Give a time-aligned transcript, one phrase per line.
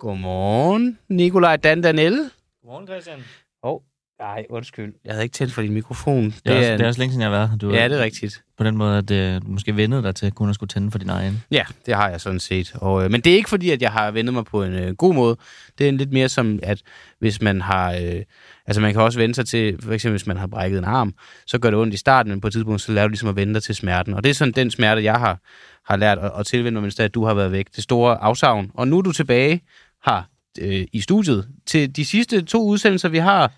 [0.00, 0.98] godmorgen.
[1.08, 2.30] Nikolaj Dan Danel.
[2.62, 3.18] Godmorgen, Christian.
[3.62, 3.80] Åh, oh,
[4.20, 4.94] nej, undskyld.
[5.04, 6.24] Jeg havde ikke tændt for din mikrofon.
[6.24, 7.56] Det er, også, det er også længe siden, jeg har været her.
[7.56, 8.42] Du, Ja, det er rigtigt.
[8.58, 10.98] På den måde, at øh, du måske vendede dig til kun at skulle tænde for
[10.98, 11.42] din egen.
[11.50, 12.72] Ja, det har jeg sådan set.
[12.74, 14.94] Og, øh, men det er ikke fordi, at jeg har vendt mig på en øh,
[14.94, 15.36] god måde.
[15.78, 16.82] Det er en lidt mere som, at
[17.18, 17.92] hvis man har...
[17.92, 18.22] Øh,
[18.66, 21.14] altså man kan også vende sig til, for eksempel hvis man har brækket en arm,
[21.46, 23.36] så gør det ondt i starten, men på et tidspunkt, så laver du ligesom at
[23.36, 24.14] vente dig til smerten.
[24.14, 25.38] Og det er sådan den smerte, jeg har,
[25.86, 27.66] har lært at, at tilvende mig, mens at du har været væk.
[27.76, 28.70] Det store afsavn.
[28.74, 29.62] Og nu er du tilbage
[30.06, 30.22] her
[30.60, 33.52] øh, i studiet til de sidste to udsendelser, vi har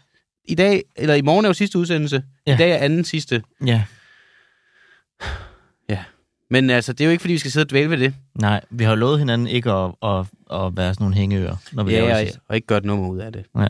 [0.44, 2.22] i dag, eller i morgen er jo sidste udsendelse.
[2.46, 2.54] Ja.
[2.54, 3.42] I dag er anden sidste.
[3.66, 3.84] Ja.
[5.88, 6.04] Ja.
[6.50, 8.14] Men altså, det er jo ikke, fordi vi skal sidde og dvæle ved det.
[8.34, 10.18] Nej, vi har jo lovet hinanden ikke at, at,
[10.52, 12.40] at være sådan nogle hængeører, når vi laver Ja, det og, sidste.
[12.48, 13.45] og ikke gøre et nummer ud af det.
[13.59, 13.66] Ja.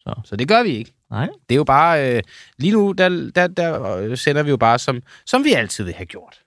[0.00, 0.14] Så.
[0.24, 0.92] så det gør vi ikke.
[1.10, 1.26] Nej.
[1.48, 2.16] Det er jo bare...
[2.16, 2.22] Øh,
[2.58, 5.94] lige nu, der, der, der øh, sender vi jo bare, som, som vi altid vil
[5.94, 6.40] have gjort.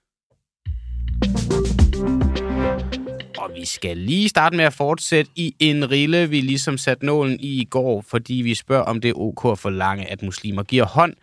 [3.44, 7.40] Og vi skal lige starte med at fortsætte i en rille, vi ligesom satte nålen
[7.40, 10.84] i i går, fordi vi spørger, om det er ok at forlange, at muslimer giver
[10.84, 11.14] hånd.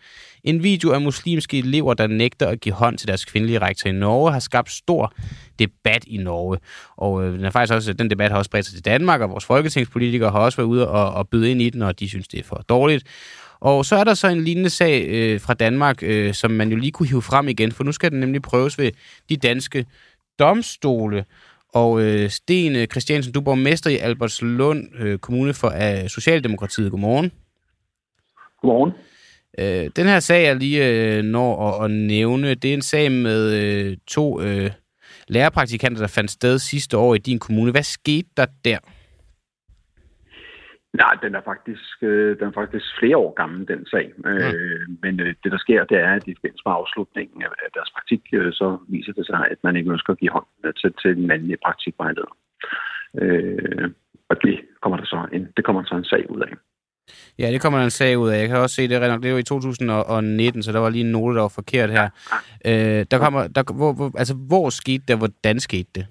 [0.44, 3.92] En video af muslimske elever, der nægter at give hånd til deres kvindelige rektor i
[3.92, 5.14] Norge, har skabt stor
[5.58, 6.58] debat i Norge.
[6.96, 9.30] Og øh, den, er faktisk også, den debat har også bredt sig til Danmark, og
[9.30, 12.28] vores folketingspolitikere har også været ude og, og byde ind i den, og de synes,
[12.28, 13.04] det er for dårligt.
[13.60, 16.76] Og så er der så en lignende sag øh, fra Danmark, øh, som man jo
[16.76, 18.90] lige kunne hive frem igen, for nu skal den nemlig prøves ved
[19.28, 19.86] de danske
[20.38, 21.24] domstole.
[21.72, 26.90] Og øh, Sten øh, Christiansen, du er borgmester i Albertslund øh, Kommune for øh, Socialdemokratiet.
[26.90, 27.32] Godmorgen.
[28.60, 28.92] Godmorgen.
[29.58, 33.12] Øh, den her sag, jeg lige øh, når at, at nævne, det er en sag
[33.12, 34.70] med øh, to øh,
[35.28, 37.70] lærerpraktikanter, der fandt sted sidste år i din kommune.
[37.70, 38.78] Hvad skete der der?
[40.92, 44.06] Nej, den er faktisk, øh, den er faktisk flere år gammel, den sag.
[44.26, 47.70] Øh, men øh, det, der sker, det er, at i forbindelse med afslutningen af, af
[47.74, 50.74] deres praktik, øh, så viser det sig, at man ikke ønsker at give hånd øh,
[50.80, 52.32] til, til den mandlige praktikvejleder.
[53.22, 53.90] Øh,
[54.30, 56.52] og det kommer der så en, det kommer så en sag ud af.
[57.38, 58.38] Ja, det kommer der en sag ud af.
[58.40, 61.36] Jeg kan også se, det det jo i 2019, så der var lige en note,
[61.36, 62.08] der var forkert her.
[62.66, 66.06] Øh, der kommer, der, hvor, hvor, altså, hvor skete det, hvordan skete det?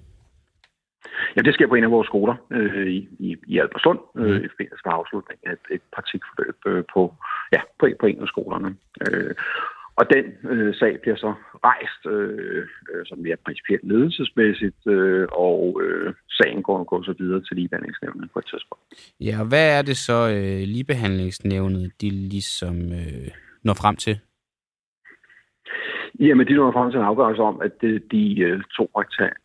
[1.36, 4.48] Ja, det sker på en af vores skoler øh, i, i, i Albertslund, øh, i
[4.52, 7.14] forbindelse med afslutningen af et, et praktikforløb øh, på,
[7.52, 8.76] ja, på, på en af skolerne.
[9.02, 9.34] Øh,
[9.96, 11.34] og den øh, sag bliver så
[11.64, 17.40] rejst øh, øh, som mere principielt ledelsesmæssigt, øh, og øh, sagen går, går så videre
[17.40, 18.84] til ligebehandlingsnævnet på et tidspunkt.
[19.20, 23.28] Ja, og hvad er det så øh, ligebehandlingsnævnet, de ligesom øh,
[23.64, 24.18] når frem til?
[26.20, 28.90] Jamen, de når frem til en afgørelse om, at de, de øh, to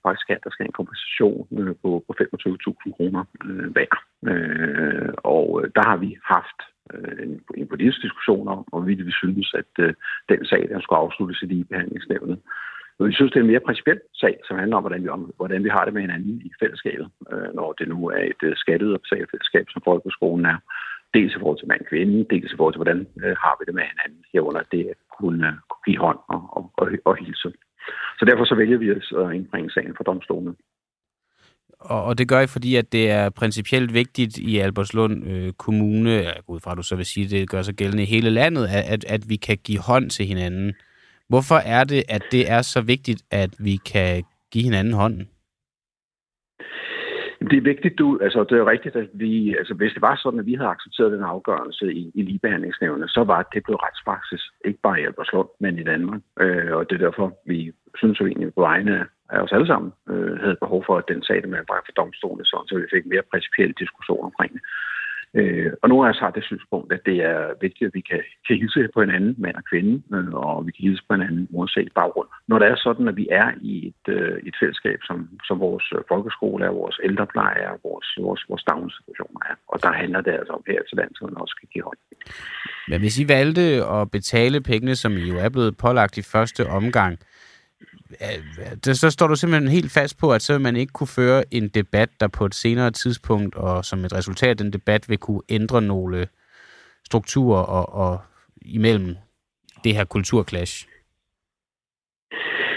[0.04, 3.94] praktikanter skal have en kompensation øh, på, på 25.000 kroner øh, hver.
[4.32, 6.60] Øh, og øh, der har vi haft
[6.94, 9.94] øh, en, en politisk diskussion om, om vi, vi synes, at øh,
[10.30, 12.40] den sag, der skulle afsluttes i ligebehandlingsnævnet.
[13.00, 15.34] Men vi synes, det er en mere principiel sag, som handler om, hvordan vi, om,
[15.38, 18.56] hvordan vi har det med hinanden i fællesskabet, øh, når det nu er et øh,
[18.56, 19.00] skattet og
[19.32, 20.58] fællesskab, som folkeskolen er.
[21.18, 23.64] Dels i forhold til mand og kvinde, dels i forhold til, hvordan øh, har vi
[23.68, 27.14] det med hinanden herunder det at kunne, øh, kunne give hånd og, og, og, og
[27.22, 27.50] hilse.
[28.20, 30.54] Så derfor så vælger vi altså at indbringe sagen for domstolen.
[31.80, 36.10] Og, og det gør I, fordi at det er principielt vigtigt i Albertslund øh, Kommune,
[36.10, 38.06] jeg går ud fra, at du så vil sige, at det gør sig gældende i
[38.16, 40.74] hele landet, at, at, at vi kan give hånd til hinanden.
[41.30, 45.30] Hvorfor er det, at det er så vigtigt, at vi kan give hinanden hånden?
[47.40, 50.40] Det er vigtigt, du, altså det er rigtigt, at vi, altså hvis det var sådan,
[50.40, 54.80] at vi havde accepteret den afgørelse i, i ligebehandlingsnævnet, så var det blevet retspraksis, ikke
[54.84, 56.22] bare i Albertslund, men i Danmark.
[56.40, 59.92] Øh, og det er derfor, vi synes jo egentlig på vegne af os alle sammen,
[60.09, 62.94] øh, havde behov for, at den sag, der man bragte for domstolen, sådan, så vi
[62.94, 64.62] fik en mere principiel diskussion omkring det.
[65.34, 68.22] Øh, og nogle af os har det synspunkt, at det er vigtigt, at vi kan,
[68.48, 71.90] kan hilse på hinanden, mand og kvinde, øh, og vi kan hilse på hinanden uanset
[71.96, 72.28] baggrund.
[72.48, 75.86] Når det er sådan, at vi er i et, øh, et fællesskab, som, som vores
[75.96, 79.56] øh, folkeskole er, vores ældrepleje er, vores, vores, vores daginstitutioner er.
[79.68, 82.00] Og der handler det altså om her til landet, at man også skal give hånd.
[82.88, 86.68] Men hvis I valgte at betale pengene, som I jo er blevet pålagt i første
[86.68, 87.19] omgang,
[88.83, 91.68] så står du simpelthen helt fast på, at så vil man ikke kunne føre en
[91.68, 95.42] debat, der på et senere tidspunkt, og som et resultat af den debat, vil kunne
[95.50, 96.27] ændre nogle
[97.06, 98.21] strukturer og, og
[98.62, 99.15] imellem
[99.83, 100.88] det her kulturklash?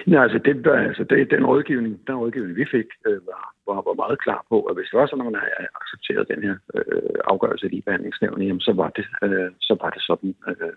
[0.07, 3.95] Ja, altså, det, altså det, den, rådgivning, den rådgivning, vi fik, øh, var, var, var
[4.03, 7.15] meget klar på, at hvis det var sådan, at man havde accepteret den her øh,
[7.33, 10.73] afgørelse i behandlingsnævnet, jamen, så var det, øh, så var det sådan, øh,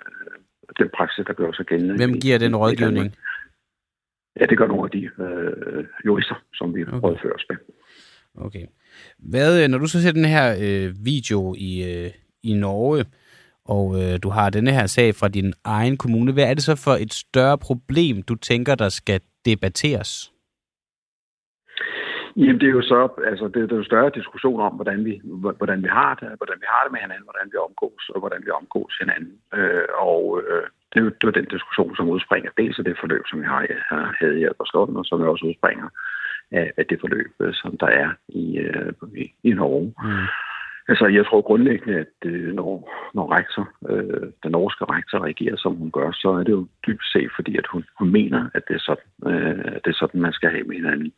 [0.80, 1.96] den praksis, der gør sig gældende.
[1.96, 3.16] Hvem giver den rådgivning?
[4.40, 7.00] Ja, det gør nogle af de øh, jurister, som vi okay.
[7.04, 7.58] rådfører os med.
[8.36, 8.66] Okay.
[9.18, 12.12] Hvad, når du så ser den her øh, video i, øh,
[12.44, 13.06] i Norge,
[13.66, 16.76] og øh, du har denne her sag fra din egen kommune, hvad er det så
[16.86, 20.34] for et større problem, du tænker, der skal debatteres?
[22.38, 23.00] Jamen, det er jo så,
[23.32, 25.22] altså, det, det er jo større diskussion om, hvordan vi,
[25.60, 28.42] hvordan vi har det, hvordan vi har det med hinanden, hvordan vi omgås, og hvordan
[28.46, 29.36] vi omgås hinanden.
[29.58, 33.24] Øh, og øh, det, er jo, det den diskussion, som udspringer dels af det forløb,
[33.28, 35.88] som vi har, har havde i Albertslund, og som også udspringer
[36.52, 39.94] af, af det forløb, øh, som der er i, øh, i, i Norge.
[40.04, 40.28] Mm.
[40.88, 42.72] Altså, jeg tror grundlæggende, at øh, når,
[43.14, 47.12] når rektor, øh, den norske rektor reagerer, som hun gør, så er det jo dybest
[47.14, 50.34] set, fordi at hun, hun mener, at det er, sådan, øh, det er sådan, man
[50.34, 51.14] skal have med hinanden.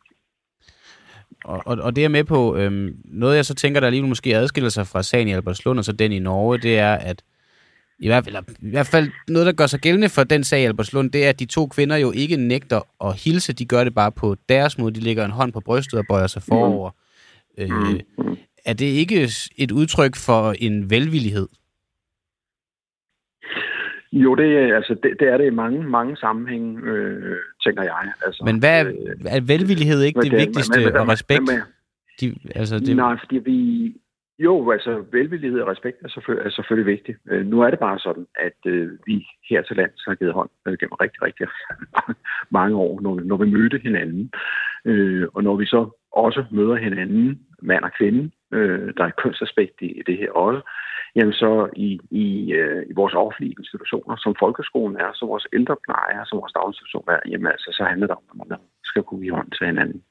[1.44, 4.36] Og, og, og det er med på, øhm, noget jeg så tænker, der alligevel måske
[4.36, 7.22] adskiller sig fra sagen i Albertslund og så den i Norge, det er, at
[7.98, 10.64] i hvert, fald, i hvert fald noget, der gør sig gældende for den sag i
[10.64, 13.52] Albertslund, det er, at de to kvinder jo ikke nægter at hilse.
[13.52, 14.94] De gør det bare på deres måde.
[14.94, 16.90] De lægger en hånd på brystet og bøjer sig forover.
[17.58, 17.64] Mm.
[17.64, 18.36] Øh, mm.
[18.64, 21.48] er det ikke et udtryk for en velvillighed?
[24.12, 28.12] Jo, det, altså, det, det er det i mange, mange sammenhænge, øh, tænker jeg.
[28.26, 31.42] Altså, men hvad er, øh, er velvillighed ikke det, det vigtigste, men, men, og respekt?
[31.42, 31.60] Men,
[32.20, 32.96] de, altså, det...
[32.96, 33.94] Nej, fordi vi...
[34.38, 37.18] Jo, altså velvillighed og respekt er selvfølgelig, er selvfølgelig vigtigt.
[37.30, 40.50] Øh, nu er det bare sådan, at øh, vi her til lands har givet hånd
[40.66, 41.46] øh, gennem rigtig, rigtig
[42.58, 44.32] mange år, når, når vi mødte hinanden.
[44.84, 49.22] Øh, og når vi så også møder hinanden, mand og kvinde, øh, der er et
[49.22, 50.60] kønsaspekt i, i det her også,
[51.16, 56.12] jamen så i, i, øh, i vores offentlige institutioner, som folkeskolen er, som vores ældrepleje
[56.20, 59.22] er, som vores daginstitution er, jamen altså, så handler det om, at man skal kunne
[59.22, 60.02] give hånd til hinanden.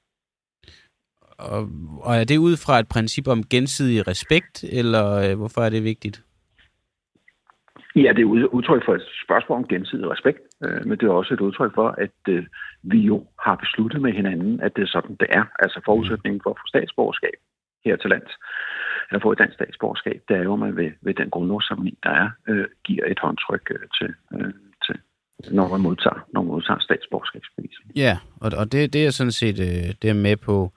[1.37, 1.69] Og,
[2.01, 5.83] og er det ud fra et princip om gensidig respekt, eller øh, hvorfor er det
[5.83, 6.23] vigtigt?
[7.95, 11.33] Ja, det er udtryk for et spørgsmål om gensidig respekt, øh, men det er også
[11.33, 12.45] et udtryk for, at øh,
[12.83, 15.43] vi jo har besluttet med hinanden, at det er sådan, det er.
[15.59, 17.37] Altså forudsætningen for at få statsborgerskab
[17.85, 18.31] her til lands,
[19.09, 22.09] eller få et dansk statsborgerskab, det er jo, at man ved, ved den grundlovsceremoni, der
[22.09, 24.53] er, øh, giver et håndtryk øh, til, øh,
[24.85, 24.95] til
[25.51, 27.77] når man modtager, når man modtager statsborgerskabsbevis.
[27.95, 30.71] Ja, og, og det, det er sådan set øh, det er med på.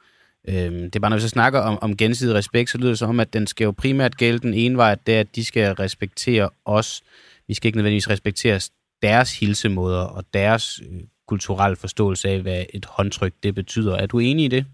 [0.49, 2.99] Øh, det er bare, når vi så snakker om, om gensidig respekt, så lyder det
[2.99, 5.73] som at den skal jo primært gælde den ene vej, det er, at de skal
[5.73, 7.03] respektere os.
[7.49, 8.61] Vi skal ikke nødvendigvis respektere
[9.03, 13.97] deres hilsemåder og deres øh, kulturelle forståelse af, hvad et håndtryk det betyder.
[13.97, 14.67] Er du enig i det?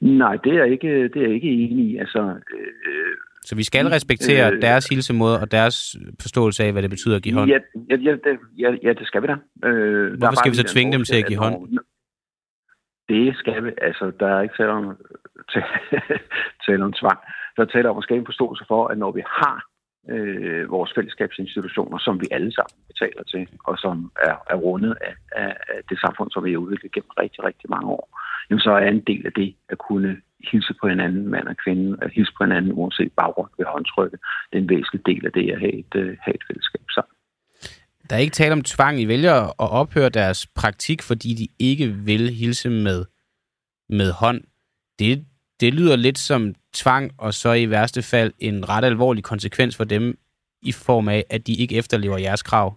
[0.00, 1.96] Nej, det er ikke, det er ikke enig i.
[1.96, 2.20] Altså,
[2.54, 7.16] øh, så vi skal respektere øh, deres hilsemåde og deres forståelse af, hvad det betyder
[7.16, 7.50] at give hånd?
[7.50, 7.58] Ja,
[7.90, 9.68] ja, ja, det, ja, ja det skal vi da.
[9.68, 11.78] Øh, Hvorfor skal vi så tvinge dem til at give hånd?
[13.10, 13.70] Det skal vi.
[13.88, 14.96] Altså, der er ikke tale om,
[16.66, 17.18] tale om tvang.
[17.56, 19.56] Der er tale om at skabe en forståelse for, at når vi har
[20.08, 25.14] øh, vores fællesskabsinstitutioner, som vi alle sammen betaler til, og som er, er rundet af,
[25.32, 28.20] af, af det samfund, som vi har udviklet gennem rigtig, rigtig mange år,
[28.50, 30.20] jamen så er en del af det at kunne
[30.50, 34.20] hilse på hinanden, mand og kvinde, at hilse på hinanden uanset baggrund ved håndtrykket.
[34.50, 37.14] Det er en væsentlig del af det at have et, øh, have et fællesskab sammen.
[38.10, 39.00] Der er ikke tale om tvang.
[39.00, 43.04] I vælger at ophøre deres praktik, fordi de ikke vil hilse med,
[43.88, 44.40] med hånd.
[44.98, 45.26] Det,
[45.60, 49.84] det lyder lidt som tvang, og så i værste fald en ret alvorlig konsekvens for
[49.84, 50.18] dem
[50.62, 52.76] i form af, at de ikke efterlever jeres krav.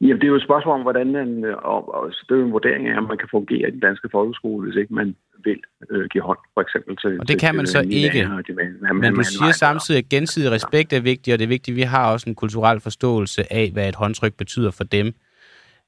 [0.00, 2.52] Jamen, det er jo et spørgsmål om, hvordan man, og, og det er jo en
[2.52, 5.60] vurdering af, om man kan fungere i den danske folkeskole, hvis ikke man vil
[5.90, 6.96] øh, give hånd, for eksempel.
[6.96, 8.20] Til, og det kan man til, så ikke.
[8.48, 11.74] De, men, men du siger samtidig, at gensidig respekt er vigtigt, og det er vigtigt,
[11.74, 15.14] at vi har også en kulturel forståelse af, hvad et håndtryk betyder for dem.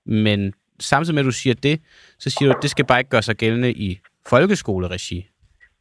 [0.07, 1.81] Men samtidig med, at du siger det,
[2.19, 5.31] så siger du, at det skal bare ikke gøre sig gældende i folkeskoleregi.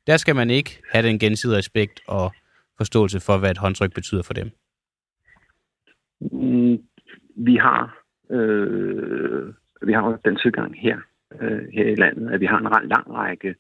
[0.08, 2.34] Der skal man ikke have den gensidige respekt og
[2.78, 4.50] forståelse for, hvad et håndtryk betyder for dem.
[6.22, 6.78] Mm,
[7.36, 9.54] vi har øh,
[9.86, 10.98] vi har den tilgang her,
[11.42, 13.56] øh, her i landet, at vi har en lang række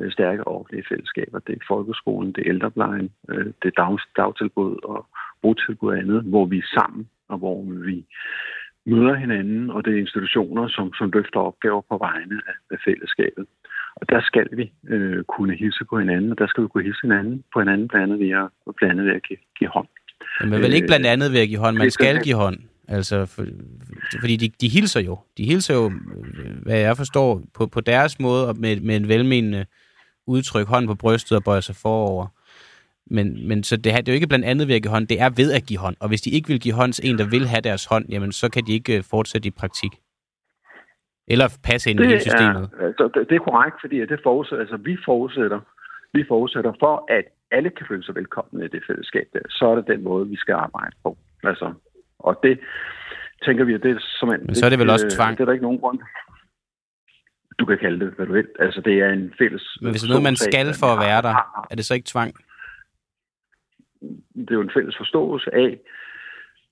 [0.00, 1.38] øh, stærke offentlige fællesskaber.
[1.38, 5.06] Det er folkeskolen, det er ældreplejen, øh, det er dag, dagtilbud og
[5.42, 8.06] botilbud og andet, hvor vi er sammen, og hvor vi
[8.86, 13.46] møder hinanden, og det er institutioner, som, som løfter opgaver på vegne af, af fællesskabet.
[13.96, 17.02] Og der skal vi øh, kunne hilse på hinanden, og der skal vi kunne hilse
[17.02, 19.88] hinanden på hinanden, blandt andet ved at, blandt andet ved at give, give hånd.
[20.40, 22.58] Men vel ikke blandt andet ved at give hånd, man skal give hånd.
[22.88, 23.44] Altså, for,
[24.20, 25.18] fordi de, de hilser jo.
[25.38, 25.92] De hilser jo,
[26.62, 29.66] hvad jeg forstår, på, på deres måde, og med, med en velmenende
[30.26, 32.26] udtryk, hånd på brystet og bøjer sig forover.
[33.06, 35.06] Men, men så det, her, det er jo ikke blandt andet ved at give hånd,
[35.06, 35.96] det er ved at give hånd.
[36.00, 38.32] Og hvis de ikke vil give hånd til en, der vil have deres hånd, jamen
[38.32, 39.92] så kan de ikke øh, fortsætte i praktik.
[41.28, 42.64] Eller passe ind det i systemet.
[42.80, 45.60] Er, altså, det, det er korrekt, fordi det forudsætter, altså, vi forudsætter,
[46.12, 49.40] vi forudsætter for, at alle kan føle sig velkomne i det fællesskab der.
[49.48, 51.18] Så er det den måde, vi skal arbejde på.
[51.42, 51.72] Altså,
[52.28, 52.54] og det
[53.44, 54.40] tænker vi, at det er som en...
[54.46, 55.32] Men så er det vel også tvang?
[55.36, 55.98] Det er der ikke nogen grund.
[57.58, 58.48] Du kan kalde det, hvad du vil.
[58.58, 59.64] Altså, det er en fælles...
[59.80, 61.34] Men hvis det er noget, man skal for at være der,
[61.70, 62.30] er det så ikke tvang?
[64.34, 65.70] Det er jo en fælles forståelse af,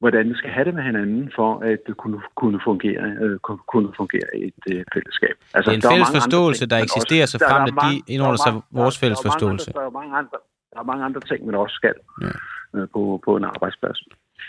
[0.03, 3.39] hvordan det skal have det med hinanden, for at det kunne, kunne, fungere, øh,
[3.73, 5.35] kunne, fungere i et øh, fællesskab.
[5.55, 8.53] Altså, det er en fælles forståelse, ting, der eksisterer, så frem at de indordner sig
[8.71, 9.73] vores fælles forståelse.
[9.73, 10.39] Der er, mange andre,
[10.73, 12.31] der er mange andre ting, man også skal ja.
[12.75, 13.99] øh, på, på en arbejdsplads.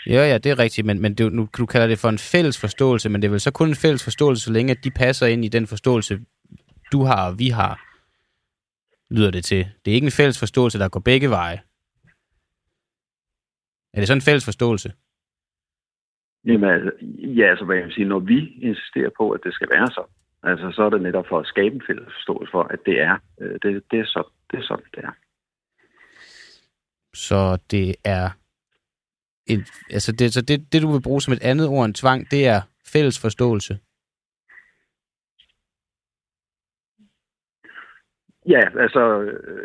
[0.06, 2.60] Ja, ja, det er rigtigt, men, men det, nu, du kalder det for en fælles
[2.60, 5.44] forståelse, men det er vel så kun en fælles forståelse, så længe de passer ind
[5.44, 6.20] i den forståelse,
[6.92, 7.80] du har og vi har,
[9.14, 9.66] lyder det til.
[9.84, 11.60] Det er ikke en fælles forståelse, der går begge veje.
[13.92, 14.92] Er det sådan en fælles forståelse?
[16.44, 16.90] Jamen, altså,
[17.38, 20.04] ja, altså, hvad jeg vil sige, når vi insisterer på, at det skal være så,
[20.42, 23.16] altså, så er det netop for at skabe en fælles forståelse for, at det er,
[23.40, 25.12] øh, det, det er, så, det er sådan, det er.
[27.14, 28.30] Så det er
[29.46, 29.60] en,
[29.90, 32.46] altså det, så det, det, du vil bruge som et andet ord end tvang, det
[32.46, 32.60] er
[32.92, 33.78] fælles forståelse?
[38.48, 39.02] Ja, altså,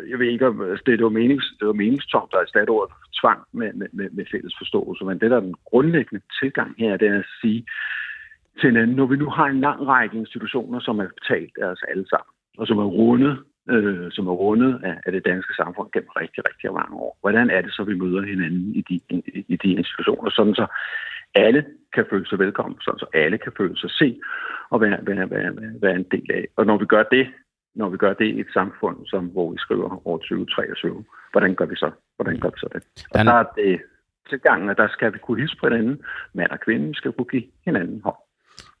[0.08, 2.68] jeg ved ikke, om altså, det, det var, menings, det var meningstomt, der er stat
[2.68, 6.96] ordet tvang med, med, med fælles forståelse, men det, der er den grundlæggende tilgang her,
[6.96, 7.66] det er at sige
[8.60, 11.82] til hinanden, når vi nu har en lang række institutioner, som er betalt af os
[11.88, 15.88] alle sammen, og som er rundet øh, som er rundet af, af det danske samfund
[15.92, 17.18] gennem rigtig, rigtig mange år.
[17.20, 20.66] Hvordan er det så, vi møder hinanden i de, i, i de institutioner, sådan så
[21.34, 24.20] alle kan føle sig velkommen, sådan så alle kan føle sig set
[24.70, 26.44] og være, være, være, være, være en del af.
[26.56, 27.26] Og når vi gør det,
[27.74, 31.66] når vi gør det i et samfund, som, hvor vi skriver år 2023, hvordan gør
[31.66, 31.90] vi så?
[32.16, 32.82] Hvordan gør vi så det?
[33.10, 33.80] Og der er det
[34.30, 36.02] tilgangen, at der skal vi kunne hilse på hinanden.
[36.34, 38.16] Mand og kvinde skal kunne give hinanden hånd.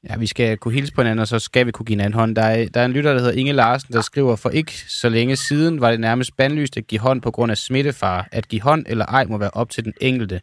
[0.08, 2.36] Ja, vi skal kunne hilse på hinanden, og så skal vi kunne give hinanden hånd.
[2.36, 5.08] Der er, der er en lytter, der hedder Inge Larsen, der skriver, for ikke så
[5.08, 8.28] længe siden var det nærmest bandlyst at give hånd på grund af smittefar.
[8.32, 10.40] At give hånd eller ej må være op til den enkelte.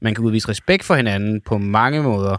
[0.00, 2.36] Man kan udvise respekt for hinanden på mange måder.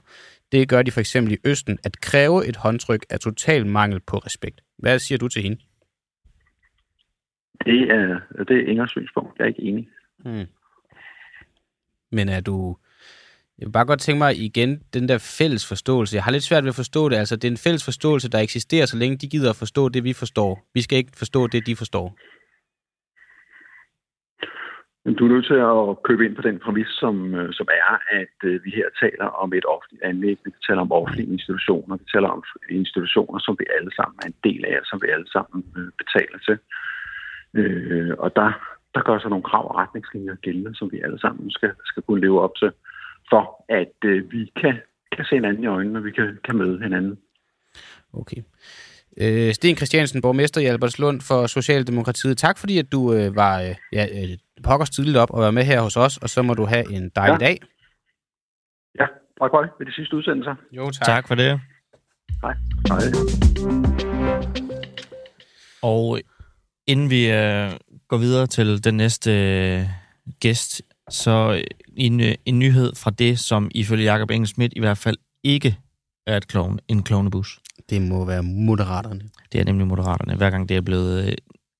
[0.51, 1.77] Det gør de for eksempel i Østen.
[1.83, 4.61] At kræve et håndtryk er total mangel på respekt.
[4.77, 5.57] Hvad siger du til hende?
[7.65, 9.39] Det er, det er Ingers synspunkt.
[9.39, 9.87] Jeg er ikke enig.
[10.17, 10.45] Hmm.
[12.11, 12.77] Men er du,
[13.61, 16.15] jeg vil bare godt tænke mig igen, den der fælles forståelse.
[16.15, 17.15] Jeg har lidt svært ved at forstå det.
[17.15, 20.03] Altså, det er en fælles forståelse, der eksisterer, så længe de gider at forstå det,
[20.03, 20.51] vi forstår.
[20.73, 22.07] Vi skal ikke forstå det, de forstår.
[25.05, 27.91] Men du er nødt til at købe ind på den præmis, som, øh, som er,
[28.21, 30.37] at øh, vi her taler om et offentligt anlæg.
[30.45, 31.97] Vi taler om offentlige institutioner.
[31.97, 35.29] Vi taler om institutioner, som vi alle sammen er en del af, som vi alle
[35.35, 36.57] sammen øh, betaler til.
[38.23, 38.49] og der,
[38.95, 42.21] der gør sig nogle krav og retningslinjer gældende, som vi alle sammen skal, skal kunne
[42.21, 42.71] leve op til
[43.31, 44.75] for, at øh, vi kan,
[45.15, 47.17] kan se hinanden i øjnene, og vi kan, kan møde hinanden.
[48.13, 48.41] Okay.
[49.17, 52.37] Øh, Sten Christiansen, borgmester i Albertslund for Socialdemokratiet.
[52.37, 55.63] Tak fordi, at du øh, var øh, ja, øh, pokkers tidligt op og var med
[55.63, 57.45] her hos os, og så må du have en dejlig ja.
[57.45, 57.57] dag.
[58.99, 59.05] Ja,
[59.41, 60.55] tak for ved de sidste udsendelser.
[60.71, 61.05] Jo, tak.
[61.05, 61.59] Tak for det.
[62.41, 62.53] Hej.
[62.89, 63.01] Hej.
[65.81, 66.19] Og
[66.87, 67.71] inden vi øh,
[68.07, 69.81] går videre til den næste øh,
[70.39, 70.81] gæst
[71.11, 71.63] så øh,
[71.97, 75.77] en, øh, en nyhed fra det, som ifølge Jakob Engel Schmidt i hvert fald ikke
[76.27, 77.59] er et klovn, en klovnebus.
[77.89, 79.21] Det må være moderaterne.
[79.51, 80.35] Det er nemlig moderaterne.
[80.35, 81.33] Hver gang det er blevet øh,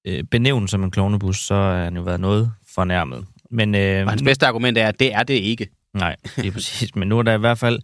[0.05, 3.25] øh benævnt som en klovnebus, så er han jo været noget fornærmet.
[3.51, 5.67] Men, øh, og hans bedste argument er, at det er det ikke.
[5.93, 6.95] Nej, det er præcis.
[6.95, 7.79] Men nu er der i hvert fald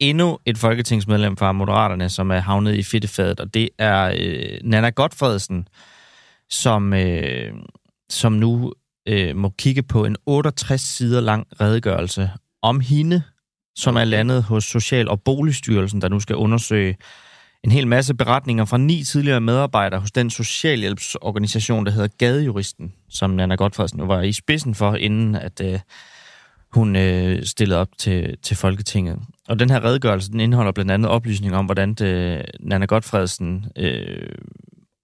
[0.00, 4.90] endnu et folketingsmedlem fra Moderaterne, som er havnet i fedtefadet, og det er øh, Nana
[4.90, 5.68] Godfredsen,
[6.50, 7.52] som, øh,
[8.10, 8.72] som nu
[9.08, 12.30] øh, må kigge på en 68 sider lang redegørelse
[12.62, 13.22] om hende,
[13.76, 16.96] som er landet hos Social- og Boligstyrelsen, der nu skal undersøge
[17.64, 23.30] en hel masse beretninger fra ni tidligere medarbejdere hos den socialhjælpsorganisation, der hedder Gadejuristen, som
[23.30, 25.78] Nana Godfredsen var i spidsen for, inden at øh,
[26.72, 29.18] hun øh, stillede op til, til Folketinget.
[29.48, 34.28] Og den her redegørelse, den indeholder blandt andet oplysninger om, hvordan det, Nana Godfredsen øh,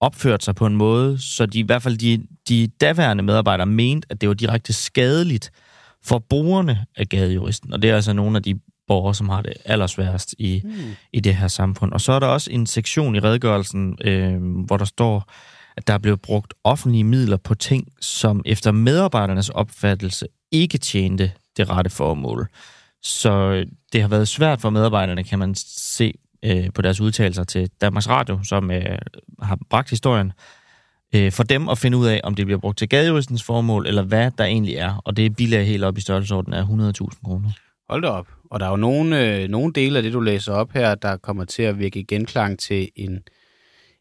[0.01, 4.07] opført sig på en måde, så de i hvert fald de, de daværende medarbejdere mente,
[4.09, 5.51] at det var direkte skadeligt
[6.03, 7.73] for brugerne af gadejuristen.
[7.73, 10.71] Og det er altså nogle af de borgere, som har det allersværest i, mm.
[11.13, 11.93] i det her samfund.
[11.93, 15.31] Og så er der også en sektion i redegørelsen, øh, hvor der står,
[15.77, 21.31] at der er blevet brugt offentlige midler på ting, som efter medarbejdernes opfattelse ikke tjente
[21.57, 22.47] det rette formål.
[23.03, 26.13] Så det har været svært for medarbejderne, kan man se
[26.45, 28.97] øh, på deres udtalelser til Danmarks Radio, som øh,
[29.41, 30.31] har bragt historien,
[31.15, 34.03] øh, for dem at finde ud af, om det bliver brugt til gadejuristens formål, eller
[34.03, 35.01] hvad der egentlig er.
[35.05, 37.49] Og det er bilag helt op i størrelsesorden af 100.000 kroner.
[37.89, 38.27] Hold da op.
[38.51, 41.17] Og der er jo nogle, øh, nogle dele af det, du læser op her, der
[41.17, 43.19] kommer til at virke genklang til en,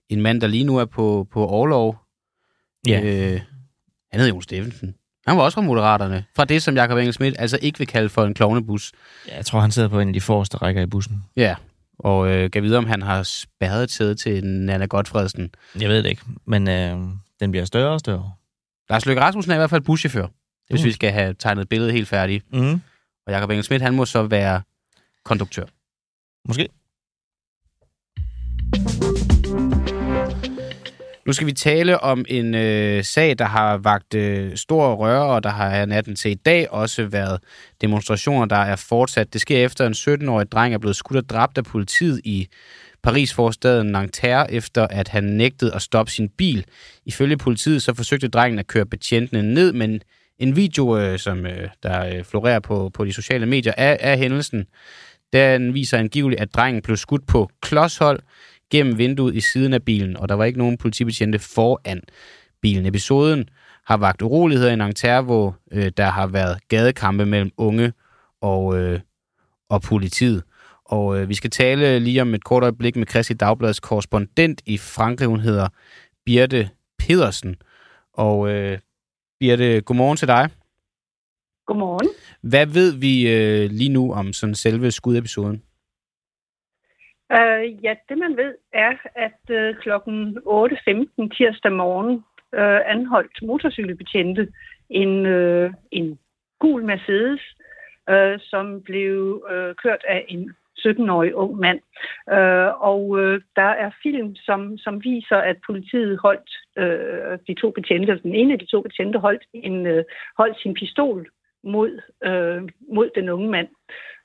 [0.09, 1.99] en mand, der lige nu er på, på overlov.
[2.89, 3.01] Ja.
[3.01, 3.41] Øh,
[4.11, 4.95] han hedder Jon Steffensen.
[5.27, 6.25] Han var også fra Moderaterne.
[6.37, 8.93] Fra det, som Jakob Engel Schmidt altså ikke vil kalde for en klovnebus.
[9.29, 11.25] Ja, jeg tror, han sidder på en af de forreste rækker i bussen.
[11.37, 11.55] Ja,
[11.99, 15.51] og øh, kan vide, om han har spærret tid til Nana Godfredsen.
[15.81, 16.99] Jeg ved det ikke, men øh,
[17.41, 18.33] den bliver større og større.
[18.91, 20.27] Lars Løkke Rasmussen er i hvert fald buschauffør,
[20.71, 20.87] hvis uh.
[20.87, 22.53] vi skal have tegnet billedet helt færdigt.
[22.53, 22.81] Mm.
[23.27, 24.63] Og Jakob Engel Schmidt, han må så være
[25.25, 25.65] konduktør.
[26.49, 26.69] Måske.
[31.29, 35.43] Nu skal vi tale om en øh, sag, der har vagt øh, stor røre, og
[35.43, 37.41] der har natten til i dag også været
[37.81, 39.33] demonstrationer, der er fortsat.
[39.33, 42.49] Det sker efter en 17-årig dreng er blevet skudt og dræbt af politiet i
[43.03, 46.65] Paris forstaden Nanterre, efter at han nægtede at stoppe sin bil.
[47.07, 50.01] Ifølge politiet så forsøgte drengen at køre betjentene ned, men
[50.39, 54.19] en video, øh, som øh, der øh, florerer på, på de sociale medier af, af
[54.19, 54.67] hændelsen,
[55.33, 58.21] den viser angiveligt, at drengen blev skudt på klodshold
[58.71, 62.03] gennem vinduet i siden af bilen, og der var ikke nogen politibetjente foran
[62.63, 62.87] bilen.
[62.87, 63.49] Episoden
[63.85, 67.93] har vagt uroligheder i Nanterre, hvor øh, der har været gadekampe mellem unge
[68.41, 69.01] og, øh,
[69.69, 70.43] og politiet.
[70.85, 74.79] Og øh, vi skal tale lige om et kort øjeblik med Kristi Dagbladets korrespondent i
[74.79, 75.29] Frankrig.
[75.29, 75.69] Hun hedder
[76.27, 77.57] Birte Pedersen.
[78.13, 78.79] Og øh,
[79.41, 80.51] Birte, godmorgen til dig.
[81.67, 82.09] Godmorgen.
[82.43, 85.63] Hvad ved vi øh, lige nu om sådan selve skudepisoden?
[87.33, 94.53] Øh, ja, det man ved er, at øh, klokken 8.15 tirsdag morgen øh, anholdt motorcykelbetjente
[94.91, 96.19] en, øh, en
[96.59, 97.41] gul Mercedes,
[98.11, 101.81] øh, som blev øh, kørt af en 17-årig ung mand.
[102.31, 107.71] Øh, og øh, der er film, som, som viser, at politiet holdt øh, de to
[107.71, 110.05] betjente, den ene af de to betjente holdt, en, øh,
[110.39, 111.29] holdt sin pistol
[111.65, 112.63] mod, øh,
[112.95, 113.69] mod den unge mand.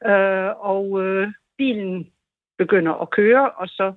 [0.05, 2.12] Øh, og øh, bilen
[2.57, 3.87] begynder at køre, og så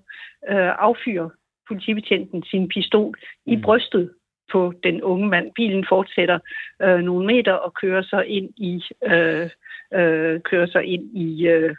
[0.50, 1.28] uh, affyrer
[1.68, 3.08] politibetjenten sin pistol
[3.46, 3.52] mm.
[3.52, 4.10] i brystet
[4.52, 5.52] på den unge mand.
[5.54, 6.38] Bilen fortsætter
[6.84, 9.50] uh, nogle meter og kører så ind i uh,
[9.92, 11.76] øh, kører så ind i øh,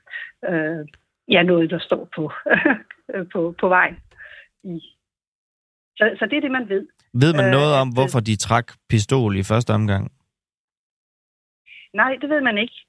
[0.50, 0.88] øh,
[1.27, 2.31] ja, noget, der står på,
[3.34, 3.98] på, på vejen.
[4.63, 4.79] I.
[5.98, 6.88] Så, så det er det, man ved.
[7.13, 10.12] Ved man noget om, hvorfor de trak pistol i første omgang?
[11.93, 12.87] Nej, det ved man ikke.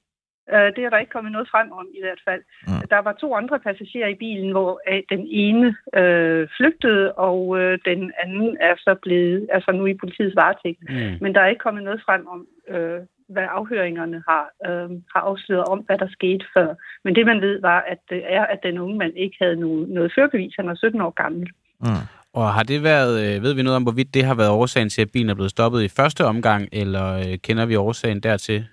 [0.75, 2.41] Det er der ikke kommet noget frem om i hvert fald.
[2.67, 2.87] Mm.
[2.89, 8.11] Der var to andre passagerer i bilen, hvor den ene øh, flygtede, og øh, den
[8.23, 10.79] anden er så blevet, altså nu i politiets varetægt.
[10.89, 11.17] Mm.
[11.21, 15.65] Men der er ikke kommet noget frem om, øh, hvad afhøringerne har, øh, har afsløret
[15.65, 16.69] om, hvad der skete før.
[17.03, 19.89] Men det, man ved, var, at det er, at den unge mand ikke havde noget,
[19.89, 20.55] noget førbevis.
[20.55, 21.49] Han var 17 år gammel.
[21.79, 22.05] Mm.
[22.33, 25.01] Og har det været, øh, ved vi noget om, hvorvidt det har været årsagen til,
[25.01, 28.67] at bilen er blevet stoppet i første omgang, eller øh, kender vi årsagen dertil?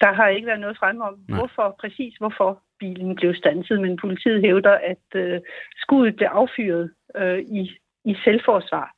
[0.00, 1.38] Der har ikke været noget frem om, Nej.
[1.38, 5.40] hvorfor, præcis hvorfor bilen blev stanset, men politiet hævder, at øh,
[5.76, 7.70] skuddet blev affyret øh, i,
[8.04, 8.94] i selvforsvar.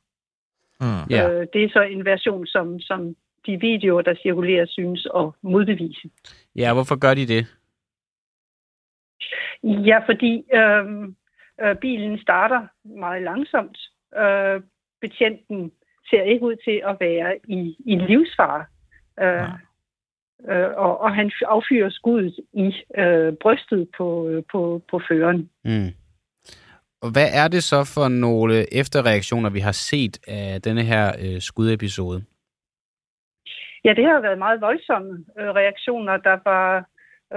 [0.79, 1.13] Mm.
[1.13, 1.31] Yeah.
[1.31, 6.09] Øh, det er så en version, som, som de videoer, der cirkulerer, synes at modbevise.
[6.55, 7.43] Ja, hvorfor gør de det?
[9.63, 10.85] Ja, fordi øh,
[11.61, 13.77] øh, bilen starter meget langsomt.
[14.17, 14.61] Øh,
[15.01, 15.71] betjenten
[16.09, 18.65] ser ikke ud til at være i, i livsfare.
[19.19, 19.49] Øh,
[20.49, 25.49] øh, og, og han affyrer skuddet i øh, brystet på, øh, på, på føreren.
[25.65, 25.89] Mm.
[27.01, 31.41] Og hvad er det så for nogle efterreaktioner, vi har set af denne her øh,
[31.41, 32.23] skudepisode?
[33.85, 36.17] Ja, det har været meget voldsomme øh, reaktioner.
[36.17, 36.69] Der var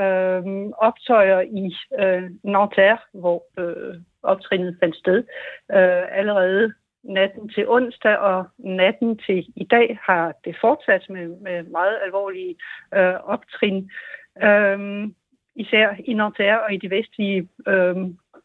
[0.02, 0.42] øh,
[0.78, 1.64] optøjer i
[2.02, 5.18] øh, Nanterre, hvor øh, optrinnet fandt sted.
[5.72, 6.72] Øh, allerede
[7.08, 12.56] natten til onsdag og natten til i dag har det fortsat med, med meget alvorlige
[12.94, 13.90] øh, optrin.
[14.42, 15.08] Øh,
[15.56, 17.96] især i Nanterre og i de vestlige, øh,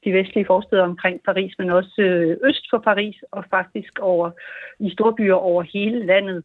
[0.06, 4.32] de vestlige forsteder omkring Paris, men også øh, øst for Paris og faktisk over
[4.80, 6.44] i storbyer over hele landet.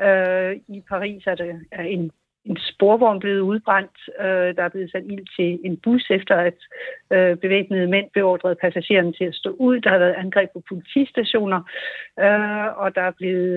[0.00, 2.10] Øh, I Paris er der er en,
[2.46, 3.98] en sporvogn blevet udbrændt.
[4.20, 6.58] Øh, der er blevet sat ild til en bus, efter at
[7.12, 9.80] øh, bevæbnede mænd beordrede passagererne til at stå ud.
[9.80, 11.60] Der har været angreb på politistationer,
[12.20, 13.52] øh, og der er blevet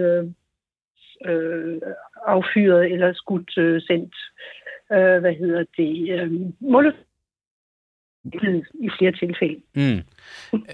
[1.25, 1.81] øh, øh
[2.27, 4.15] affyret eller skudt øh, sendt,
[4.91, 6.95] øh, hvad hedder det, øh, målet
[8.73, 9.61] i flere tilfælde.
[9.75, 10.01] Mm.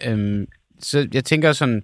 [0.07, 0.47] øhm,
[0.79, 1.83] så jeg tænker sådan,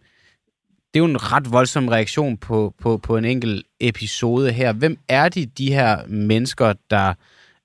[0.94, 4.74] det er jo en ret voldsom reaktion på, på, på en enkelt episode her.
[4.80, 7.14] Hvem er de, de her mennesker, der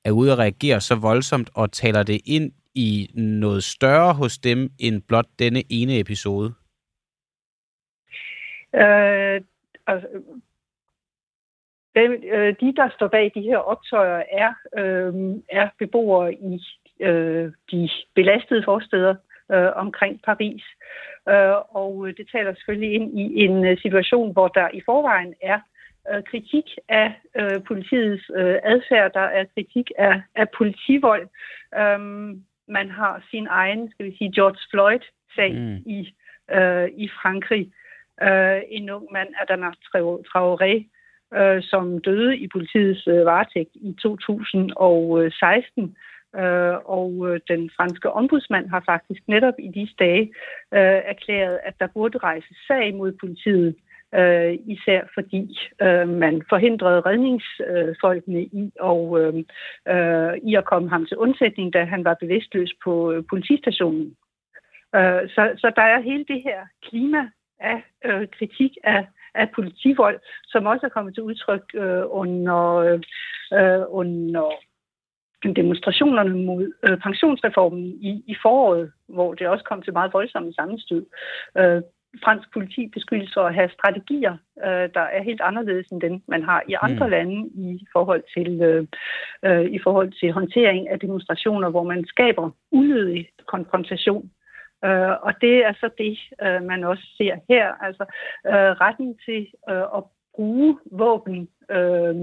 [0.05, 4.71] er ude og reagere så voldsomt og taler det ind i noget større hos dem
[4.79, 6.55] end blot denne ene episode?
[8.75, 9.41] Øh,
[9.87, 10.09] altså,
[11.95, 15.15] dem, øh, de, der står bag de her optøjer, er, øh,
[15.51, 16.63] er beboere i
[17.01, 19.15] øh, de belastede forsteder
[19.53, 20.63] øh, omkring Paris.
[21.29, 25.59] Øh, og det taler selvfølgelig ind i en øh, situation, hvor der i forvejen er
[26.11, 31.29] øh, kritik af øh, politiets øh, adfærd, der er kritik af, af politivold.
[31.81, 32.01] Øh,
[32.69, 35.77] man har sin egen, skal vi sige, George Floyd-sag mm.
[35.87, 36.15] i,
[36.51, 37.73] øh, i Frankrig.
[38.23, 39.71] Øh, en ung mand, Adama
[40.31, 40.73] Traoré,
[41.39, 45.97] øh, som døde i politiets øh, varetægt i 2016.
[46.39, 50.23] Øh, og øh, den franske ombudsmand har faktisk netop i disse dage
[50.75, 53.75] øh, erklæret, at der burde rejses sag mod politiet,
[54.15, 59.35] øh, især fordi øh, man forhindrede redningsfolkene i, og, øh,
[59.89, 64.17] øh, i at komme ham til undsætning, da han var bevidstløs på øh, politistationen.
[64.95, 70.21] Øh, så, så der er hele det her klima af øh, kritik af, af politivold,
[70.45, 73.01] som også er kommet til udtryk øh, under, øh,
[73.53, 74.53] øh under
[75.55, 81.07] demonstrationerne mod øh, pensionsreformen i, i foråret, hvor det også kom til meget voldsomme sammenstød.
[81.59, 81.83] Øh,
[82.25, 86.43] fransk politi beskyldes for at have strategier, øh, der er helt anderledes end dem, man
[86.43, 87.11] har i andre mm.
[87.11, 88.87] lande i forhold til øh,
[89.45, 94.31] øh, i forhold til håndtering af demonstrationer, hvor man skaber unødig konfrontation.
[94.85, 97.67] Øh, og det er så det, øh, man også ser her.
[97.87, 98.05] Altså
[98.47, 100.03] øh, retten til øh, at
[100.35, 102.17] bruge våben øh,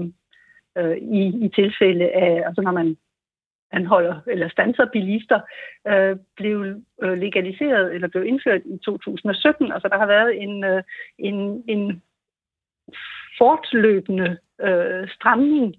[0.78, 2.96] øh, i, i tilfælde af, altså når man
[3.78, 5.40] anholder eller stanser bilister,
[5.88, 6.56] øh, blev
[7.02, 9.72] øh, legaliseret eller blev indført i 2017.
[9.72, 10.82] Altså der har været en, øh,
[11.18, 12.02] en, en
[13.38, 15.74] fortløbende øh, stramning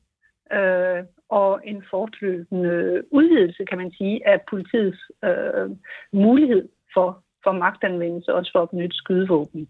[0.53, 5.69] øh, og en fortløbende udvidelse, kan man sige, af politiets øh,
[6.13, 9.69] mulighed for, for magtanvendelse, også for at benytte skydevåben.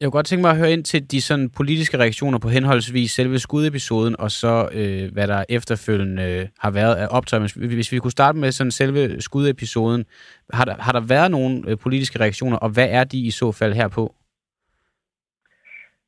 [0.00, 3.10] Jeg kunne godt tænke mig at høre ind til de sådan politiske reaktioner på henholdsvis
[3.10, 7.38] selve skudepisoden, og så øh, hvad der efterfølgende øh, har været af optøj.
[7.56, 10.04] Hvis vi kunne starte med sådan selve skudepisoden,
[10.52, 13.52] har der, har der været nogle øh, politiske reaktioner, og hvad er de i så
[13.52, 14.14] fald herpå?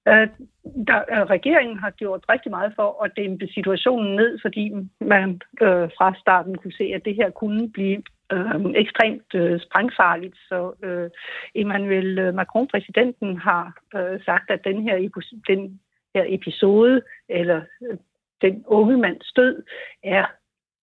[0.09, 0.29] Øh,
[0.89, 5.29] der, øh, regeringen har gjort rigtig meget for at dæmpe situationen ned, fordi man
[5.63, 10.37] øh, fra starten kunne se, at det her kunne blive øh, ekstremt øh, sprængfarligt.
[10.49, 11.11] Så øh,
[11.55, 14.97] Emmanuel øh, Macron, præsidenten, har øh, sagt, at den her,
[15.49, 15.81] den
[16.15, 17.97] her episode, eller øh,
[18.43, 19.63] den unge mands død,
[20.05, 20.27] er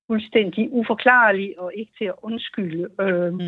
[0.08, 2.90] fuldstændig uforklarlig og ikke til at undskylde.
[3.02, 3.40] Øh, mm.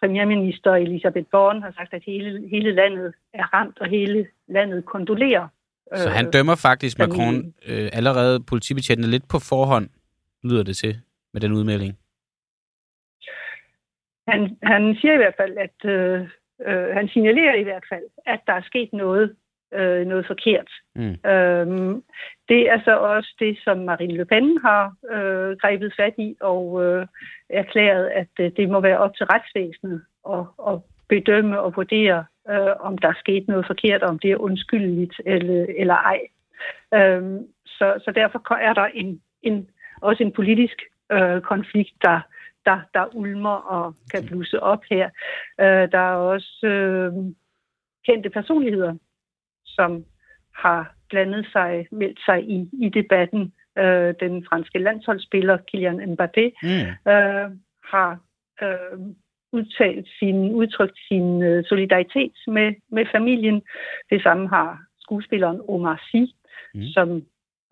[0.00, 5.48] Premierminister Elisabeth Born har sagt, at hele, hele landet er ramt, og hele landet kondolerer.
[5.96, 9.88] Så han øh, dømmer faktisk Macron øh, allerede politibetjentene lidt på forhånd,
[10.44, 10.96] lyder det til,
[11.32, 11.98] med den udmelding?
[14.28, 16.20] Han, han siger i hvert fald, at øh,
[16.66, 19.36] øh, han signalerer i hvert fald, at der er sket noget,
[19.74, 20.70] øh, noget forkert.
[20.94, 21.30] Mm.
[21.30, 22.02] Øhm,
[22.48, 26.84] det er så også det, som Marine Le Pen har øh, grebet fat i og
[26.84, 27.06] øh,
[27.50, 32.74] erklæret, at øh, det må være op til retsvæsenet at, at bedømme og vurdere, øh,
[32.80, 36.20] om der er sket noget forkert, om det er undskyldeligt eller, eller ej.
[36.94, 42.20] Øhm, så, så derfor er der en, en, også en politisk øh, konflikt, der
[42.68, 45.06] der, der ulmer og kan blusse op her.
[45.60, 47.12] Øh, der er også øh,
[48.06, 48.94] kendte personligheder,
[49.66, 50.04] som
[50.54, 53.52] har blandet sig, meldt sig i, i debatten.
[53.78, 57.10] Øh, den franske landsholdsspiller Kylian Mbappé mm.
[57.12, 57.48] øh,
[57.92, 58.10] har
[58.62, 58.98] øh,
[59.52, 63.62] udtalt sin, udtrykt sin øh, solidaritet med, med familien.
[64.10, 66.22] Det samme har skuespilleren Omar Sy,
[66.74, 66.82] mm.
[66.82, 67.22] som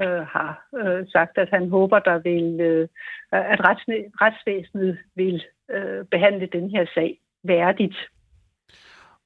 [0.02, 2.88] øh, har øh, sagt, at han håber, der vil, øh,
[3.32, 3.60] at
[4.22, 7.96] retsvæsenet vil øh, behandle den her sag værdigt.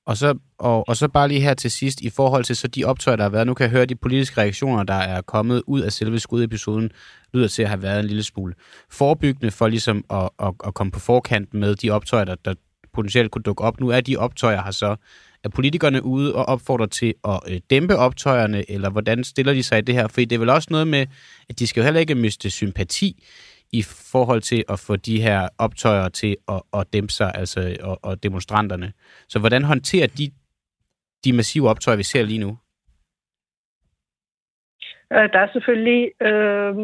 [0.06, 2.84] Og så, og, og så bare lige her til sidst, i forhold til så de
[2.84, 3.46] optøjer, der har været.
[3.46, 6.90] Nu kan jeg høre, de politiske reaktioner, der er kommet ud af selve skudepisoden,
[7.34, 8.54] lyder til at have været en lille smule
[8.90, 12.54] forebyggende for ligesom at, at, at komme på forkant med de optøjer, der, der
[12.92, 13.80] potentielt kunne dukke op.
[13.80, 14.96] Nu er de optøjer her så
[15.44, 19.78] er politikerne ude og opfordrer til at øh, dæmpe optøjerne, eller hvordan stiller de sig
[19.78, 20.08] i det her?
[20.08, 21.06] For det er vel også noget med,
[21.48, 23.24] at de skal jo heller ikke miste sympati
[23.72, 27.98] i forhold til at få de her optøjer til at, at dæmpe sig, altså og,
[28.02, 28.92] og demonstranterne.
[29.28, 30.30] Så hvordan håndterer de
[31.24, 32.58] de massive optøjer, vi ser lige nu?
[35.12, 36.74] Øh, der er selvfølgelig øh,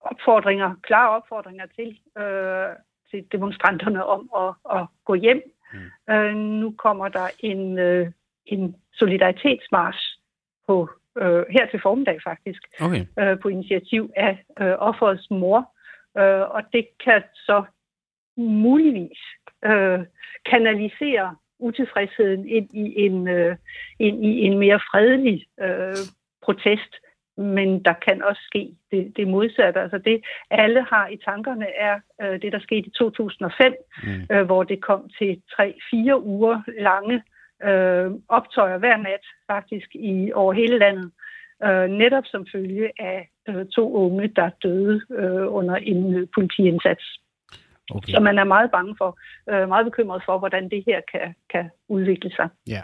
[0.00, 2.68] opfordringer, klare opfordringer til, øh,
[3.10, 5.42] til demonstranterne om at, at gå hjem
[5.74, 6.14] Mm.
[6.14, 8.10] Øh, nu kommer der en, øh,
[8.46, 10.20] en solidaritetsmars
[10.66, 13.06] på øh, her til formiddag faktisk, okay.
[13.18, 15.74] øh, på initiativ af øh, offerets mor.
[16.18, 17.64] Øh, og det kan så
[18.36, 19.18] muligvis
[19.64, 20.00] øh,
[20.50, 23.56] kanalisere utilfredsheden ind i en, øh,
[23.98, 25.96] ind i en mere fredelig øh,
[26.42, 26.94] protest
[27.36, 29.80] men der kan også ske det, det modsatte.
[29.80, 34.26] Altså det, alle har i tankerne, er øh, det, der skete i 2005, mm.
[34.30, 37.22] øh, hvor det kom til tre-fire uger lange
[37.68, 41.10] øh, optøjer hver nat, faktisk i over hele landet,
[41.64, 47.04] øh, netop som følge af øh, to unge, der døde øh, under en øh, politiindsats.
[47.90, 48.12] Okay.
[48.12, 49.18] Så man er meget bange for,
[49.50, 52.48] øh, meget bekymret for, hvordan det her kan, kan udvikle sig.
[52.68, 52.82] Ja.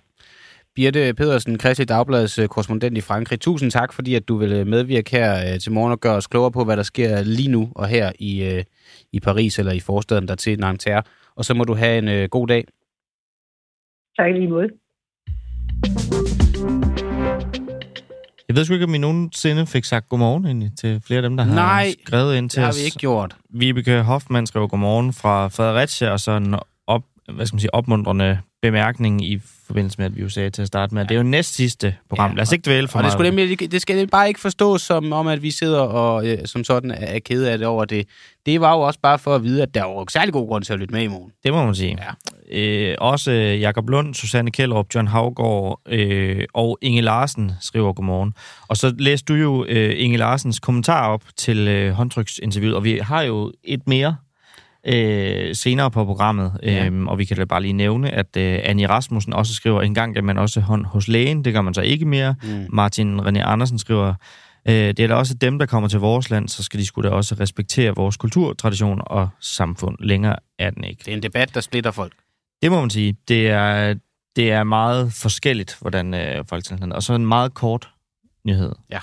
[0.75, 3.41] Birte Pedersen, Christi Dagbladets øh, korrespondent i Frankrig.
[3.41, 6.27] Tusind tak, fordi at du vil øh, medvirke her øh, til morgen og gøre os
[6.27, 8.63] klogere på, hvad der sker lige nu og her i,
[9.13, 11.03] i Paris eller i forstaden der til Nanterre.
[11.37, 12.65] Og så må du have en god dag.
[14.19, 14.69] Tak lige måde.
[18.49, 21.37] Jeg ved sgu ikke, om I nogensinde fik sagt godmorgen egentlig, til flere af dem,
[21.37, 22.77] der Nej, har skrevet ind til det os.
[22.77, 23.37] har vi ikke gjort.
[23.51, 26.55] Vibeke Hoffmann skrev godmorgen fra Fredericia, og så en
[26.87, 27.03] op,
[27.35, 30.69] hvad skal man sige, opmuntrende bemærkning i forbindelse med, at vi jo sagde til at
[30.69, 32.31] starte med, at det er jo næst sidste program.
[32.31, 33.11] Ja, Lad os ikke dvæle for og meget.
[33.11, 36.39] Det, skulle nemlig, det skal bare ikke forstås som om, at vi sidder og øh,
[36.45, 38.07] som sådan er kede af det over det.
[38.47, 40.73] Det var jo også bare for at vide, at der var særlig god grund til
[40.73, 41.33] at lytte med i morgen.
[41.45, 41.99] Det må man sige.
[41.99, 42.11] Ja.
[42.53, 48.35] Øh, også Jakob Lund, Susanne Kjellerup, John Havgård øh, og Inge Larsen skriver godmorgen.
[48.69, 52.99] Og så læste du jo øh, Inge Larsens kommentar op til øh, håndtryksinterviewet, og vi
[52.99, 54.17] har jo et mere
[54.87, 56.61] øh, senere på programmet.
[56.63, 56.87] Ja.
[56.87, 59.95] Øhm, og vi kan da bare lige nævne, at øh, Annie Rasmussen også skriver, en
[59.95, 62.35] gang man også hånd hos lægen, det gør man så ikke mere.
[62.43, 62.67] Mm.
[62.73, 64.15] Martin René Andersen skriver,
[64.69, 67.11] øh, det er da også dem, der kommer til vores land, så skal de skulle
[67.11, 69.97] da også respektere vores kultur, tradition og samfund.
[70.01, 71.03] Længere er den ikke.
[71.05, 72.13] Det er en debat, der splitter folk.
[72.63, 73.17] Det må man sige.
[73.29, 73.95] Det er,
[74.37, 77.91] det er meget forskelligt, hvordan øh, Folketinget Og så en meget kort
[78.45, 78.73] nyhed.
[78.91, 78.99] Ja.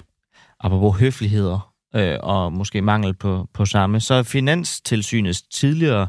[0.59, 6.07] Apropos høfligheder øh, og måske mangel på, på samme, så er Finanstilsynets tidligere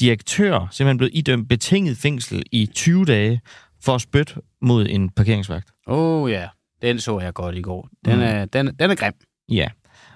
[0.00, 3.40] direktør simpelthen blevet idømt betinget fængsel i 20 dage
[3.82, 5.70] for at spytte mod en parkeringsvagt.
[5.86, 6.48] Åh oh, ja,
[6.82, 7.88] den så jeg godt i går.
[8.04, 8.22] Den, mm.
[8.22, 9.12] er, den, den er grim.
[9.48, 9.68] Ja,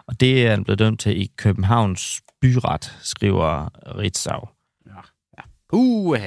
[0.06, 4.48] og det er han blevet dømt til i Københavns byret, skriver Ritzau.
[4.86, 5.00] Ja,
[5.38, 5.42] ja.
[5.72, 6.18] Uh,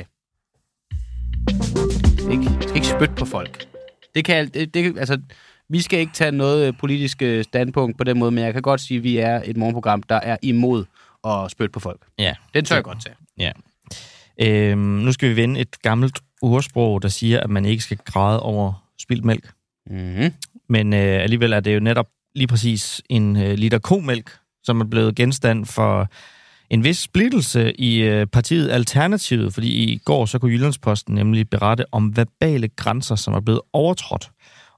[2.31, 3.67] ikke, skal ikke spytte på folk.
[4.15, 5.21] Det kan, det, det, altså,
[5.69, 8.61] vi skal ikke tage noget øh, politisk øh, standpunkt på den måde, men jeg kan
[8.61, 10.85] godt sige, at vi er et morgenprogram, der er imod
[11.27, 12.01] at spytte på folk.
[12.19, 12.33] Ja.
[12.53, 13.15] Den tør jeg godt tage.
[13.37, 13.51] Ja.
[14.41, 18.39] Øhm, nu skal vi vende et gammelt ordsprog, der siger, at man ikke skal græde
[18.39, 19.51] over spildt mælk.
[19.89, 20.33] Mm-hmm.
[20.69, 24.85] Men øh, alligevel er det jo netop lige præcis en øh, liter komælk, som er
[24.85, 26.09] blevet genstand for
[26.69, 31.85] en vis splittelse i øh, partiet Alternativet, fordi i går så kunne Jyllandsposten nemlig berette
[31.91, 34.29] om verbale grænser, som er blevet overtrådt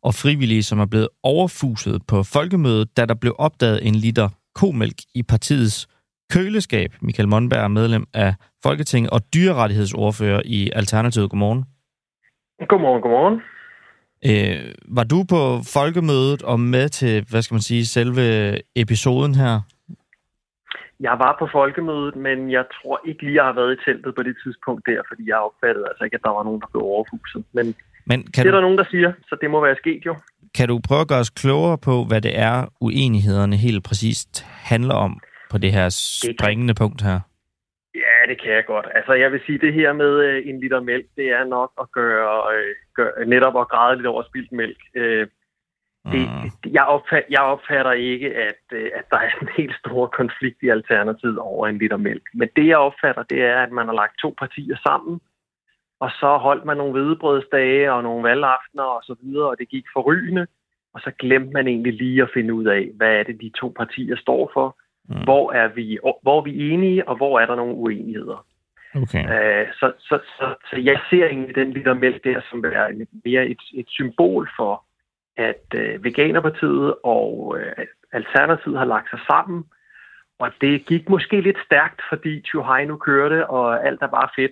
[0.04, 5.00] og frivillige, som er blevet overfuset på folkemødet, da der blev opdaget en liter komælk
[5.16, 5.88] i partiets
[6.34, 6.92] køleskab.
[7.02, 8.34] Michael Monberg er medlem af
[8.64, 11.30] Folketinget og dyrerettighedsordfører i Alternativet.
[11.30, 11.66] Godmorgen.
[12.68, 13.42] Godmorgen, godmorgen.
[14.30, 15.42] Øh, var du på
[15.78, 18.24] folkemødet og med til, hvad skal man sige, selve
[18.76, 19.62] episoden her?
[21.00, 24.24] Jeg var på folkemødet, men jeg tror ikke lige, jeg har været i teltet på
[24.24, 27.44] det tidspunkt der, fordi jeg opfattede altså ikke, at der var nogen, der blev overfuset.
[27.54, 27.66] Men
[28.06, 30.16] men kan det er du, der nogen, der siger, så det må være sket jo.
[30.56, 34.96] Kan du prøve at gøre os klogere på, hvad det er, uenighederne helt præcist handler
[34.96, 35.20] om
[35.52, 37.20] på det her springende punkt her?
[37.96, 38.88] Ja, det kan jeg godt.
[38.96, 41.92] Altså, jeg vil sige, det her med øh, en liter mælk, det er nok at
[41.92, 44.78] gøre, øh, gøre netop at græde lidt over spildt mælk.
[44.96, 45.28] Øh,
[46.14, 46.72] det, mm.
[46.78, 50.70] jeg, opfatter, jeg opfatter ikke, at, øh, at der er en helt stor konflikt i
[50.70, 52.24] Alternativet over en liter mælk.
[52.34, 55.22] Men det, jeg opfatter, det er, at man har lagt to partier sammen,
[56.00, 59.86] og så holdt man nogle hvedebrødsdage og nogle valgaftener og så videre, og det gik
[59.94, 60.48] forrygende.
[60.94, 63.74] Og så glemte man egentlig lige at finde ud af, hvad er det, de to
[63.78, 64.78] partier står for.
[65.10, 65.24] Mm.
[65.24, 68.46] Hvor, er vi, hvor er vi enige, og hvor er der nogle uenigheder.
[68.96, 69.24] Okay.
[69.24, 73.46] Uh, så, så, så, så jeg ser egentlig den lille mælk der, som er mere
[73.48, 74.84] et, et symbol for,
[75.38, 79.66] at uh, Veganerpartiet og uh, Alternativet har lagt sig sammen.
[80.40, 84.52] Og det gik måske lidt stærkt, fordi Tjuhaj nu kørte, og alt er bare fedt.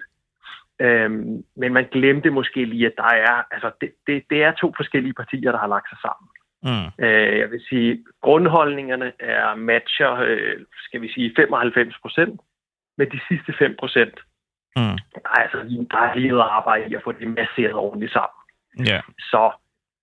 [0.79, 4.73] Øhm, men man glemte måske lige, at der er, altså det, det, det er to
[4.77, 6.27] forskellige partier, der har lagt sig sammen.
[6.63, 7.05] Mm.
[7.05, 12.41] Øh, jeg vil sige, grundholdningerne er matcher, øh, skal vi sige, 95 procent,
[12.97, 14.19] med de sidste 5 procent.
[14.75, 14.97] Mm.
[15.15, 15.57] Der er altså
[15.91, 18.41] der er lige noget arbejde i at få det masseret ordentligt sammen.
[18.89, 19.03] Yeah.
[19.19, 19.51] Så,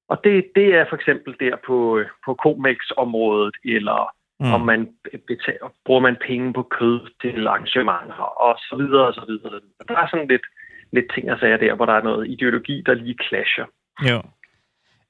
[0.08, 4.52] og det, det er for eksempel der på, på Comex-området, eller mm.
[4.52, 4.80] om man
[5.26, 9.60] betaler, bruger man penge på kød til arrangementer, og så videre, og så videre.
[9.88, 10.46] Der er sådan lidt,
[10.94, 13.66] lidt ting og sager der, hvor der er noget ideologi, der lige clasher.
[14.10, 14.22] Jo.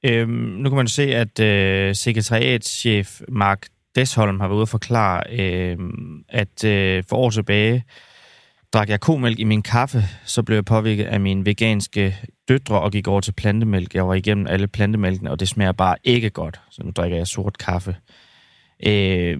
[0.09, 5.21] Øhm, nu kan man se, at øh, sekretariatschef Mark Desholm har været ude og forklare,
[5.39, 5.77] øh,
[6.29, 7.83] at øh, for år tilbage
[8.73, 12.15] drak jeg komælk i min kaffe, så blev jeg påvirket af mine veganske
[12.49, 13.95] døtre og gik over til plantemælk.
[13.95, 17.27] Jeg var igennem alle plantemælkene, og det smager bare ikke godt, så nu drikker jeg
[17.27, 17.95] sort kaffe.
[18.87, 19.37] Øh,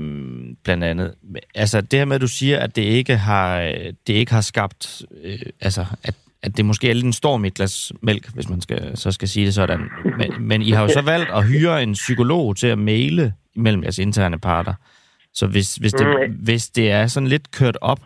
[0.64, 1.16] blandt andet.
[1.56, 4.42] Altså det her med, at du siger, at det ikke har, øh, det ikke har
[4.42, 8.34] skabt, øh, altså at at det måske er lidt en storm i et glas mælk,
[8.34, 9.90] hvis man skal, så skal sige det sådan.
[10.18, 13.84] Men, men I har jo så valgt at hyre en psykolog til at male mellem
[13.84, 14.74] jeres interne parter.
[15.34, 16.36] Så hvis, hvis, det, mm.
[16.44, 18.00] hvis det er sådan lidt kørt op,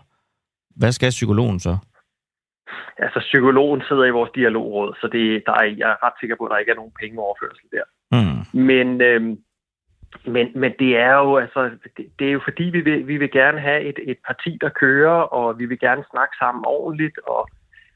[0.76, 1.78] hvad skal psykologen så?
[3.06, 6.46] altså psykologen sidder i vores dialogråd, så det, der er, jeg er ret sikker på,
[6.46, 7.86] at der ikke er nogen pengeoverførsel der.
[8.16, 8.60] Mm.
[8.70, 9.22] Men, øh,
[10.34, 11.62] men, men det er jo altså,
[11.98, 14.70] det, det er jo fordi, vi vil, vi vil gerne have et, et parti, der
[14.70, 17.50] kører, og vi vil gerne snakke sammen ordentligt, og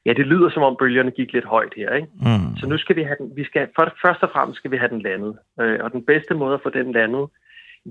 [0.05, 2.07] ja, det lyder som om bølgerne gik lidt højt her, ikke?
[2.21, 2.57] Mm.
[2.57, 4.89] Så nu skal vi have den, vi skal, for, først og fremmest skal vi have
[4.89, 5.37] den landet.
[5.61, 7.29] Øh, og den bedste måde at få den landet,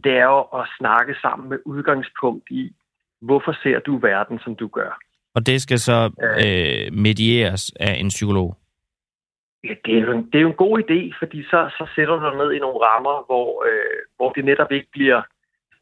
[0.04, 2.72] det er jo at snakke sammen med udgangspunkt i,
[3.20, 4.98] hvorfor ser du verden, som du gør?
[5.34, 6.10] Og det skal så
[6.44, 8.56] øh, medieres af en psykolog?
[9.64, 12.14] Ja, det er, jo en, det er jo en god idé, fordi så, så sætter
[12.16, 15.22] du dig ned i nogle rammer, hvor, øh, hvor det netop ikke bliver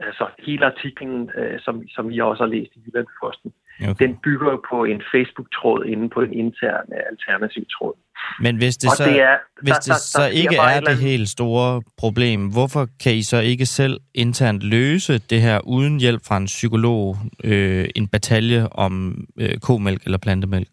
[0.00, 3.52] altså hele artiklen, øh, som, som vi også har læst i Jyllandsposten,
[3.88, 4.06] Okay.
[4.06, 7.94] den bygger jo på en Facebook-tråd inde på en intern øh, alternativ tråd.
[8.40, 10.76] Men hvis det Og så, det er, hvis der- det der- så der ikke er
[10.76, 15.60] eller det helt store problem, hvorfor kan I så ikke selv internt løse det her
[15.66, 20.68] uden hjælp fra en psykolog, øh, en batalje om øh, komælk eller plantemælk?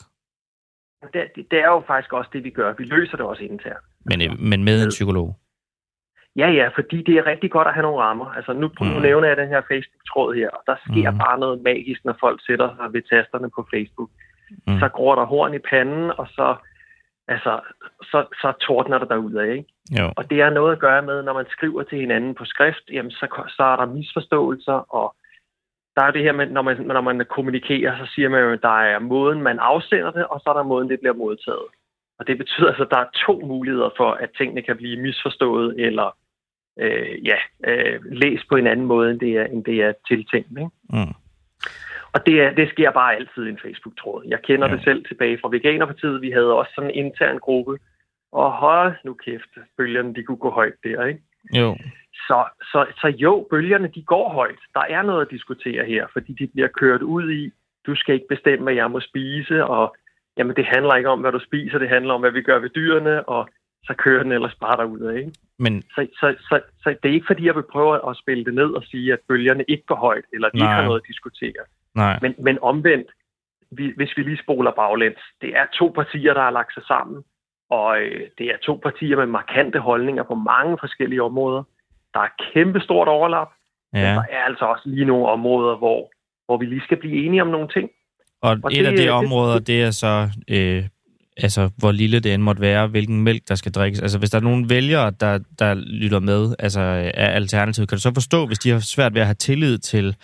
[1.14, 2.74] Det, det, det er jo faktisk også det, vi gør.
[2.78, 3.86] Vi løser det også internt.
[4.06, 5.36] Men, øh, men med en psykolog?
[6.38, 8.26] Ja, ja, fordi det er rigtig godt at have nogle rammer.
[8.38, 9.02] Altså nu, nu Mm.
[9.02, 11.18] nævner jeg den her Facebook-tråd her, og der sker Mm.
[11.18, 14.10] bare noget magisk, når folk sætter sig ved tasterne på Facebook.
[14.68, 14.80] Mm.
[14.80, 16.56] Så gror der horn i panden, og så,
[17.28, 17.60] altså,
[18.02, 19.70] så, så tordner det derudad, ikke?
[20.00, 20.12] Jo.
[20.18, 23.12] Og det har noget at gøre med, når man skriver til hinanden på skrift, jamen
[23.12, 25.16] så, så er der misforståelser, og
[25.96, 28.62] der er det her med, når man, når man kommunikerer, så siger man jo, at
[28.62, 31.68] der er måden, man afsender det, og så er der måden, det bliver modtaget.
[32.20, 35.76] Og det betyder altså, at der er to muligheder for, at tingene kan blive misforstået,
[35.86, 36.18] eller
[36.80, 37.38] øh, ja,
[37.68, 40.50] øh, læst på en anden måde, end det er, end det er tiltænkt.
[40.52, 40.70] Ikke?
[40.90, 41.14] Mm.
[42.14, 44.24] Og det, er, det sker bare altid i en Facebook-tråd.
[44.28, 44.76] Jeg kender Ja.
[44.76, 46.22] det selv tilbage fra Veganerpartiet.
[46.22, 47.78] Vi havde også sådan en intern gruppe,
[48.32, 51.22] og hold nu kæft, bølgerne de kunne gå højt der, ikke?
[51.54, 51.78] Jo.
[52.14, 54.60] Så, så, så jo, bølgerne de går højt.
[54.74, 57.52] Der er noget at diskutere her, fordi de bliver kørt ud i,
[57.86, 59.96] du skal ikke bestemme, hvad jeg må spise, og
[60.38, 62.70] jamen, det handler ikke om, hvad du spiser, det handler om, hvad vi gør ved
[62.70, 63.50] dyrene, og
[63.84, 65.32] så kører den ellers bare derud ikke?
[65.60, 68.54] Men Så, så, så, så det er ikke, fordi jeg vil prøve at spille det
[68.54, 70.76] ned og sige, at bølgerne ikke går højt, eller de ikke Nej.
[70.76, 71.64] har noget at diskutere.
[71.96, 72.20] nej.
[72.22, 73.08] Men, men omvendt,
[73.72, 77.24] vi, hvis vi lige spoler baglæns, det er to partier, der har lagt sig sammen,
[77.70, 81.64] og øh, det er to partier med markante holdninger på mange forskellige områder.
[82.14, 83.50] Der er kæmpe stort overlap,
[83.94, 84.14] men Ja.
[84.14, 86.12] der er altså også lige nogle områder, hvor,
[86.46, 87.90] hvor vi lige skal blive enige om nogle ting.
[88.42, 90.84] Og, Og et af det- de det- områder, det er så, øh,
[91.38, 94.02] altså, hvor lille det end måtte være, hvilken mælk, der skal drikkes.
[94.02, 96.80] Altså, hvis der er nogen vælgere, der, der lytter med, altså
[97.14, 100.16] af Alternativet, kan du så forstå, hvis de har svært ved at have tillid til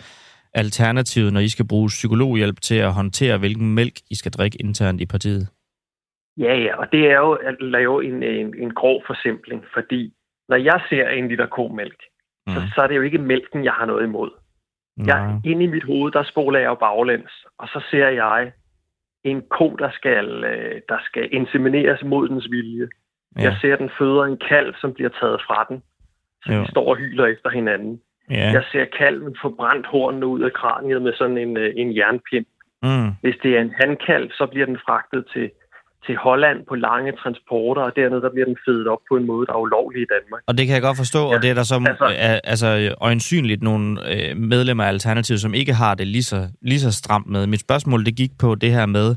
[0.54, 5.00] Alternativet, når I skal bruge psykologhjælp til at håndtere, hvilken mælk I skal drikke internt
[5.00, 5.48] i partiet?
[6.36, 10.12] Ja, ja, og det er jo at lave en, en, en grov forsimpling, fordi
[10.48, 12.00] når jeg ser en liter komælk,
[12.46, 12.52] mm.
[12.54, 12.66] så, Mm.
[12.74, 14.30] så er det jo ikke mælken, jeg har noget imod.
[14.96, 15.16] Nej.
[15.16, 18.52] Jeg, inde i mit hoved, der spoler jeg jo baglæns, og så ser jeg
[19.24, 22.88] en ko, der skal, øh, der skal insemineres mod dens vilje.
[23.38, 23.42] Ja.
[23.42, 25.82] Jeg ser den føder en kalv, som bliver taget fra den,
[26.44, 26.62] så Jo.
[26.62, 28.00] de står og hyler efter hinanden.
[28.30, 28.50] Ja.
[28.50, 32.46] Jeg ser kalven få brændt hornene ud af kraniet med sådan en, øh, en jernpind.
[32.82, 33.10] Mm.
[33.20, 35.50] Hvis det er en handkalv, så bliver den fragtet til,
[36.06, 39.46] til Holland på lange transporter, og dernede der bliver den fedet op på en måde,
[39.46, 40.42] der er ulovlig i Danmark.
[40.46, 41.36] Og det kan jeg godt forstå, ja.
[41.36, 45.54] Og det er der som altså- altså, altså øjensynligt nogle øh, medlemmer af Alternativet, som
[45.54, 47.46] ikke har det lige så, lige så stramt med.
[47.46, 49.14] Mit spørgsmål, det gik på det her med,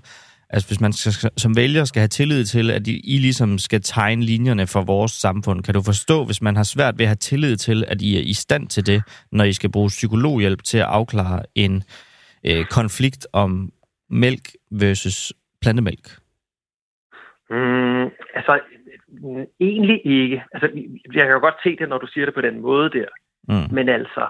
[0.49, 3.81] altså hvis man skal, som vælger skal have tillid til, at I, I ligesom skal
[3.81, 7.15] tegne linjerne for vores samfund, kan du forstå, hvis man har svært ved at have
[7.15, 10.77] tillid til, at I er i stand til det, når I skal bruge psykologhjælp til
[10.77, 11.83] at afklare en
[12.43, 13.71] øh, konflikt om
[14.09, 16.26] mælk versus plantemælk?
[17.49, 18.59] Mm, altså,
[19.07, 20.43] mm, egentlig ikke.
[20.53, 20.67] Altså,
[21.13, 23.07] jeg kan jo godt se det, når du siger det på den måde der.
[23.49, 23.73] Mm.
[23.75, 24.27] Men altså,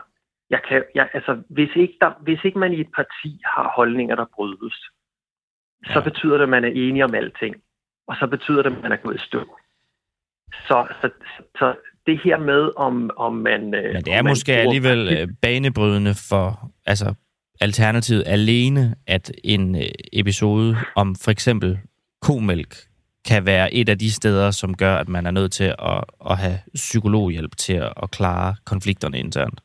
[0.50, 4.16] jeg kan, jeg, altså hvis, ikke der, hvis ikke man i et parti har holdninger,
[4.16, 4.74] der brydes,
[5.86, 6.04] så Ja.
[6.04, 7.56] betyder det, at man er enige om alting.
[8.08, 9.58] Og så betyder det, at man er gået i stå.
[10.68, 11.10] Så, så,
[11.60, 11.76] så
[12.06, 13.62] det her med, om, om man...
[13.76, 17.14] øh, Men det er man måske bruger alligevel øh, banebrydende for altså,
[17.62, 19.82] Alternativet alene, at en øh,
[20.14, 21.80] episode om for eksempel
[22.22, 22.76] komælk
[23.28, 26.38] kan være et af de steder, som gør, at man er nødt til at, at
[26.38, 29.60] have psykologhjælp til at, at klare konflikterne internt.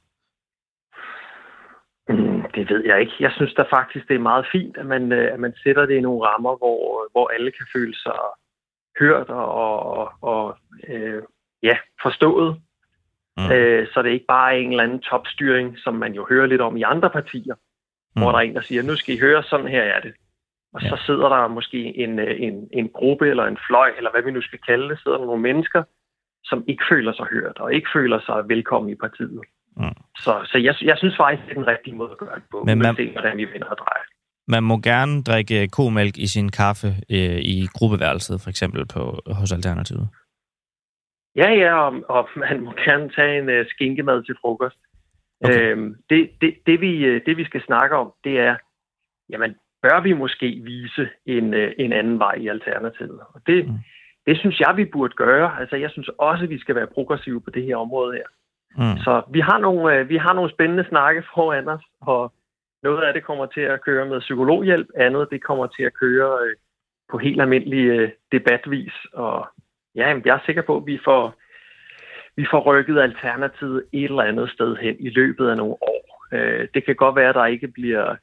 [2.09, 3.13] Mm, Det ved jeg ikke.
[3.21, 5.95] Jeg synes da faktisk, det er meget fint, at man, øh, at man sætter det
[5.97, 8.19] i nogle rammer, hvor, hvor alle kan føle sig
[9.01, 10.57] hørt og, og, og
[10.89, 11.23] øh,
[11.63, 12.61] ja, forstået.
[13.37, 13.53] Mm.
[13.53, 16.61] Øh, så det ikke bare er en eller anden topstyring, som man jo hører lidt
[16.61, 18.23] om i andre partier, mm.
[18.23, 20.13] hvor der er en, der siger, nu skal I høre, sådan her er det.
[20.75, 20.89] Og Ja.
[20.89, 24.31] så sidder der måske en, øh, en, en gruppe eller en fløj, eller hvad vi
[24.31, 25.83] nu skal kalde det, sidder der nogle mennesker,
[26.45, 29.41] som ikke føler sig hørt og ikke føler sig velkommen i partiet.
[29.77, 29.85] Mm.
[30.19, 32.65] Så, så jeg, jeg synes faktisk, det er den rigtige måde at gøre det på,
[32.65, 34.05] Men man- uanset hvordan vi vender og drejer.
[34.49, 39.03] man må gerne drikke komælk i sin kaffe øh, i gruppeværelset, for eksempel på,
[39.41, 40.09] hos Alternativet.
[41.37, 44.79] Ja, ja, og, og man må gerne tage en uh, skinkemad til frokost.
[45.45, 45.61] Okay.
[45.73, 48.57] Øhm, det, det, det, vi, øh, det, vi skal snakke om, det er,
[49.31, 53.21] jamen, bør vi måske vise en, uh, en anden vej i Alternativet?
[53.35, 53.75] Og det, mm.
[54.27, 55.61] det synes jeg, vi burde gøre.
[55.61, 58.29] Altså, jeg synes også, vi skal være progressive på det her område her.
[58.77, 58.99] Mm.
[59.05, 62.33] Så vi har, nogle, uh, vi har nogle spændende snakke foran os, og
[62.83, 66.33] noget af det kommer til at køre med psykologhjælp, andet det kommer til at køre
[66.33, 66.53] uh,
[67.11, 69.47] på helt almindelig uh, debatvis, og
[69.95, 71.35] ja, jeg er sikker på, at vi får,
[72.37, 76.29] vi får rykket alternativet et eller andet sted hen i løbet af nogle år.
[76.33, 78.17] Øh, det kan godt være, at der ikke bliver,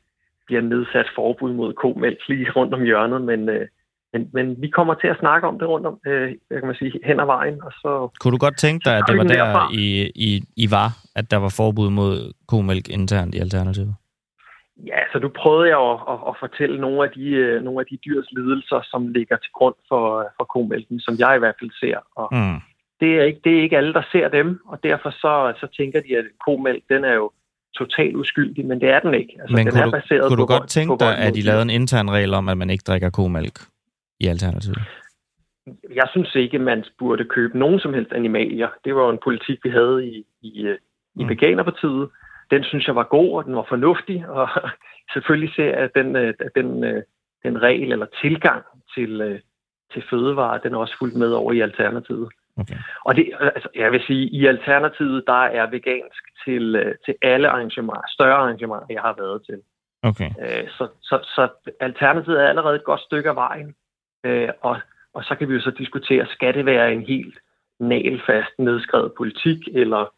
[0.49, 3.65] bliver nedsat forbud mod komælk lige rundt om hjørnet, men, øh,
[4.13, 6.91] men, men vi kommer til at snakke om det rundt om, øh, kan man sige,
[7.09, 7.57] hen ad vejen.
[7.67, 10.29] Og så, Kunne du godt tænke dig, at det var der, I, I,
[10.63, 13.95] I var, at der var forbud mod komælk internt i Alternativet?
[14.91, 17.85] Ja, så du prøvede jeg at, at, at fortælle nogle af, de, øh, nogle af
[17.91, 20.03] de dyrs lidelser, som ligger til grund for,
[20.37, 21.97] for komælken, som jeg i hvert fald ser.
[22.15, 22.59] Og mm.
[23.01, 25.99] det, er ikke, det er ikke alle, der ser dem, og derfor så, så tænker
[26.01, 27.31] de, at komælk, den er jo
[27.77, 29.37] totalt uskyldig, men det er den ikke.
[29.41, 31.41] Altså, men den kunne, er baseret du, kunne på du godt tænke dig, at de
[31.41, 33.59] lavede en intern regel om, at man ikke drikker komælk
[34.19, 34.79] i Alternativet?
[35.95, 38.67] Jeg synes ikke, man burde købe nogen som helst animalier.
[38.85, 40.77] Det var en politik, vi havde i, i, øh,
[41.15, 41.29] i mm.
[41.29, 42.09] Veganerpartiet
[42.51, 44.49] den synes jeg var god, og den var fornuftig, og
[45.13, 47.03] selvfølgelig ser jeg, at den, øh, at den, øh,
[47.43, 48.63] den regel eller tilgang
[48.95, 49.41] til,
[49.93, 52.29] til fødevarer, den er også fuldt med over i Alternativet.
[52.59, 52.75] Okay.
[53.05, 58.01] Og det, altså, jeg vil sige, i Alternativet, der er vegansk til, til alle arrangementer,
[58.07, 59.61] større arrangementer, jeg har været til.
[60.03, 60.29] Okay.
[60.77, 61.49] Så, så, så
[61.79, 63.75] Alternativet er allerede et godt stykke af vejen,
[64.61, 64.77] og,
[65.13, 67.37] og så kan vi jo så diskutere, skal det være en helt
[67.79, 70.13] nalfast nedskrevet politik, eller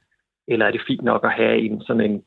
[0.48, 2.24] eller er det fint nok at have en sådan en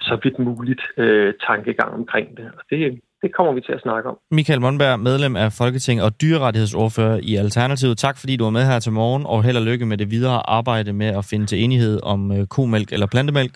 [0.00, 2.52] så vidt muligt øh, tankegang omkring det.
[2.58, 4.18] Og det, det kommer vi til at snakke om.
[4.30, 7.98] Michael Monberg, medlem af Folketinget og dyrerettighedsordfører i Alternativet.
[7.98, 10.50] Tak fordi du var med her til morgen, og held og lykke med det videre
[10.50, 13.54] arbejde med at finde til enighed om øh, komælk eller plantemælk.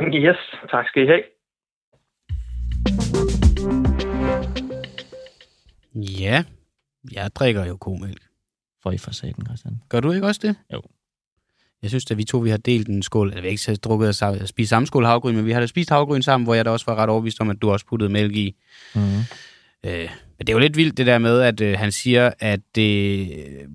[0.00, 0.36] Yes,
[0.70, 1.22] tak skal I have.
[5.94, 6.44] Ja,
[7.12, 8.22] jeg drikker jo komælk.
[8.82, 9.74] For i fasaden, Christian.
[9.88, 10.56] Gør du ikke også det?
[10.72, 10.82] Jo.
[11.84, 14.22] Jeg synes, at vi to vi har delt en skål, eller vi har ikke drukket
[14.22, 16.70] og spist samme skål havgryn, men vi har da spist havgryn sammen, hvor jeg da
[16.70, 18.54] også var ret overbevist om, at du også puttede mælk i.
[18.94, 19.00] Mm.
[19.84, 20.08] Øh,
[20.38, 23.28] men det er jo lidt vildt det der med, at øh, han siger, at det,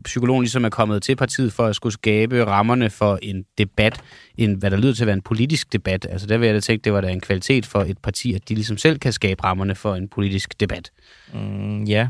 [0.04, 4.02] psykologen ligesom er kommet til partiet for at skulle skabe rammerne for en debat,
[4.38, 6.08] en, hvad der lyder til at være en politisk debat.
[6.10, 8.50] Altså der vil jeg da tænke, det var da en kvalitet for et parti, at
[8.50, 10.92] de ligesom selv kan skabe rammerne for en politisk debat.
[11.34, 12.08] Mm, ja,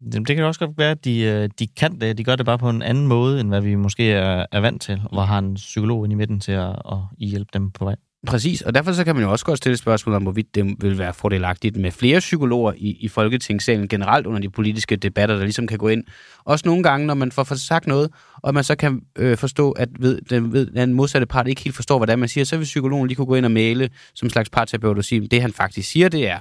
[0.00, 2.18] det kan også godt være, at de, øh, de kan det.
[2.18, 4.82] De gør det bare på en anden måde, end hvad vi måske er, er vant
[4.82, 7.96] til, hvor har en psykolog ind i midten til at, at hjælpe dem på vej.
[8.26, 10.98] Præcis, og derfor så kan man jo også godt stille spørgsmål om, hvorvidt det vil
[10.98, 15.66] være fordelagtigt med flere psykologer i, i Folketingssalen generelt under de politiske debatter, der ligesom
[15.66, 16.04] kan gå ind.
[16.44, 18.10] Også nogle gange, når man får sagt noget,
[18.42, 21.76] og man så kan øh, forstå, at ved, den, ved, den modsatte part ikke helt
[21.76, 24.50] forstår, hvordan man siger, så vil psykologen lige kunne gå ind og male som slags
[24.50, 26.38] parterapeut og sige, det han faktisk siger, det er,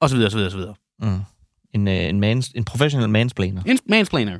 [0.00, 0.74] og så videre, og så videre, og så videre.
[1.02, 1.20] Mm
[1.74, 3.62] en, øh, en, mans, en professional mansplainer.
[3.66, 4.38] En mansplainer.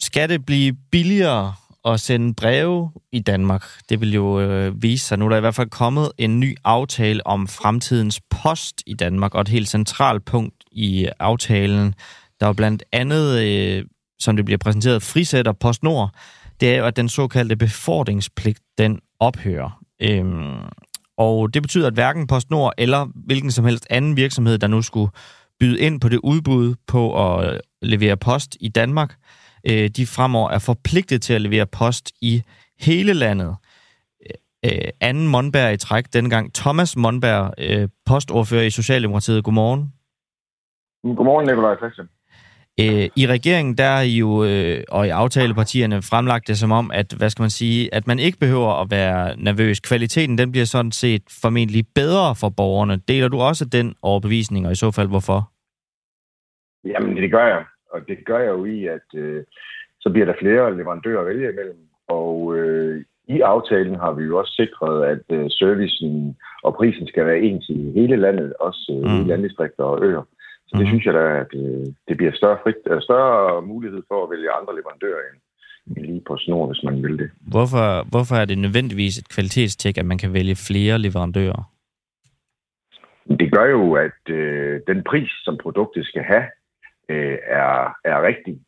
[0.00, 1.54] Skal det blive billigere
[1.84, 3.64] at sende breve i Danmark?
[3.88, 5.18] Det vil jo øh, vise sig.
[5.18, 9.34] Nu er der i hvert fald kommet en ny aftale om fremtidens post i Danmark,
[9.34, 11.94] og et helt centralt punkt i aftalen,
[12.40, 13.84] der er blandt andet, øh,
[14.18, 16.10] som det bliver præsenteret, frisætter PostNord,
[16.60, 19.82] det er jo, at den såkaldte befordringspligt, den ophører.
[20.00, 20.56] Øhm,
[21.22, 25.10] og det betyder, at hverken PostNord eller hvilken som helst anden virksomhed, der nu skulle
[25.60, 29.14] byde ind på det udbud på at øh, levere post i Danmark,
[29.70, 32.42] øh, de fremover er forpligtet til at levere post i
[32.80, 33.56] hele landet.
[34.64, 39.44] Øh, øh anden Monberg i træk, dengang Thomas Monberg, øh, postordfører i Socialdemokratiet.
[39.44, 39.92] Godmorgen.
[41.16, 42.08] Godmorgen, Nikolaj Christian.
[42.80, 46.90] Øh, I regeringen, der er I jo, øh, og i aftalepartierne, fremlagt det som om,
[46.94, 49.80] at, hvad skal man sige, at man ikke behøver at være nervøs.
[49.80, 52.96] Kvaliteten, den bliver sådan set formentlig bedre for borgerne.
[53.08, 55.40] Deler du også den overbevisning, og i så fald hvorfor?
[56.84, 57.64] Jamen, det gør jeg.
[57.92, 59.44] Og det gør jeg jo i, at øh,
[60.00, 61.78] så bliver der flere leverandører at vælge imellem.
[62.08, 67.26] Og øh, i aftalen har vi jo også sikret, at øh, servicen og prisen skal
[67.26, 69.20] være ens i hele landet, også øh, mm.
[69.20, 70.22] i landdistrikter og øer.
[70.72, 70.92] Så det mm.
[70.92, 74.76] synes jeg da, at det, det bliver større, frit, større mulighed for at vælge andre
[74.76, 77.30] leverandører end lige på snor, hvis man vil det.
[77.40, 81.62] Hvorfor, hvorfor er det nødvendigvis et kvalitetstjek, at man kan vælge flere leverandører?
[83.40, 86.46] Det gør jo, at øh, den pris, som produktet skal have,
[87.08, 88.60] øh, er, er rigtig.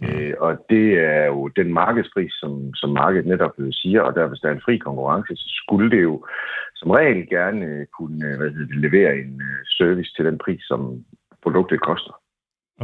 [0.00, 0.08] Mm.
[0.08, 4.40] Øh, og det er jo den markedspris, som, som markedet netop siger, og der hvis
[4.40, 6.26] der er en fri konkurrence, så skulle det jo
[6.74, 9.42] som regel gerne kunne hvad hedder det, levere en
[9.78, 11.04] service til den pris, som
[11.46, 12.14] produktet koster.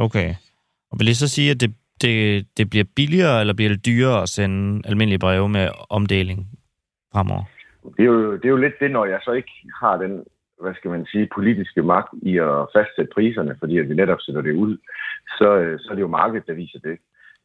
[0.05, 0.29] Okay.
[0.91, 4.21] Og vil det så sige, at det, det, det bliver billigere, eller bliver det dyrere
[4.21, 6.39] at sende almindelige breve med omdeling
[7.13, 7.43] fremover?
[7.97, 10.23] Det er, jo, det er jo lidt det, når jeg så ikke har den
[10.63, 14.41] hvad skal man sige, politiske magt i at fastsætte priserne, fordi at vi netop sætter
[14.41, 14.73] det ud,
[15.37, 15.47] så,
[15.81, 16.95] så er det jo markedet, der viser det.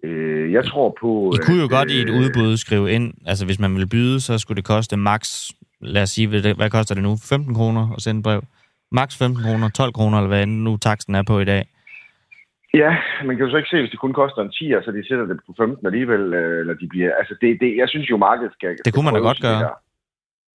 [0.05, 1.33] Øh, jeg tror på...
[1.37, 3.89] I kunne jo at, godt i et øh, udbud skrive ind, altså hvis man ville
[3.95, 5.51] byde, så skulle det koste max,
[5.81, 6.29] lad os sige,
[6.61, 7.13] hvad koster det nu?
[7.29, 8.43] 15 kroner at sende brev?
[8.93, 11.63] Max 15 kroner, 12 kroner, eller hvad nu taksten er på i dag.
[12.75, 12.91] Ja,
[13.25, 15.27] man kan jo så ikke se, hvis det kun koster en 10, så de sætter
[15.27, 17.15] det på 15 alligevel, øh, eller de bliver...
[17.15, 18.77] Altså, det, det, jeg synes jo, markedet skal...
[18.85, 19.71] Det kunne man da godt gøre.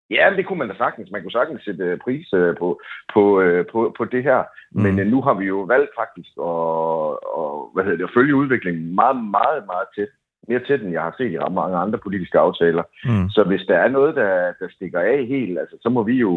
[0.09, 1.11] Ja, det kunne man da sagtens.
[1.11, 2.81] Man kunne sagtens sætte øh, pris øh, på,
[3.13, 3.23] på,
[3.71, 4.41] på, på det her.
[4.71, 4.81] Mm.
[4.81, 8.95] Men nu har vi jo valgt faktisk at, at, hvad hedder det, at følge udviklingen
[8.95, 10.11] meget, meget, meget tæt.
[10.47, 12.83] Mere tæt, end jeg har set i mange andre politiske aftaler.
[13.05, 13.29] Mm.
[13.29, 16.31] Så hvis der er noget, der, der stikker af helt, altså, så må vi jo,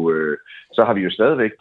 [0.73, 1.55] så har vi jo stadigvæk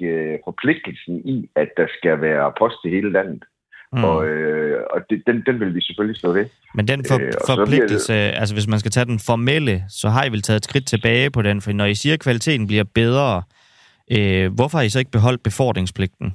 [0.45, 3.45] forpligtelsen i, at der skal være post til hele landet.
[3.92, 4.05] Mm.
[4.05, 6.47] Og, øh, og det, den, den vil vi selvfølgelig stå ved.
[6.74, 8.34] Men den for, øh, forpligtelse, det...
[8.40, 11.30] altså hvis man skal tage den formelle, så har I vel taget et skridt tilbage
[11.30, 13.42] på den, for når I siger, at kvaliteten bliver bedre,
[14.16, 16.26] øh, hvorfor har I så ikke beholdt befordringspligten?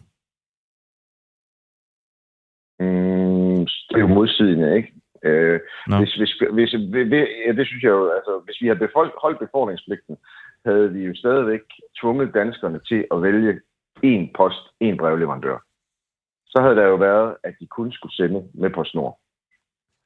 [2.79, 4.93] Mm, det er jo modsigende, ikke?
[5.23, 5.59] Øh,
[5.99, 10.17] hvis, hvis, hvis, hvis, ja, det synes jeg jo, altså, hvis vi har beholdt befordringspligten,
[10.65, 11.61] havde vi jo stadigvæk
[12.01, 13.59] tvunget danskerne til at vælge
[14.03, 15.57] en post, en brevleverandør
[16.49, 19.19] så havde der jo været, at de kun skulle sende med på snor.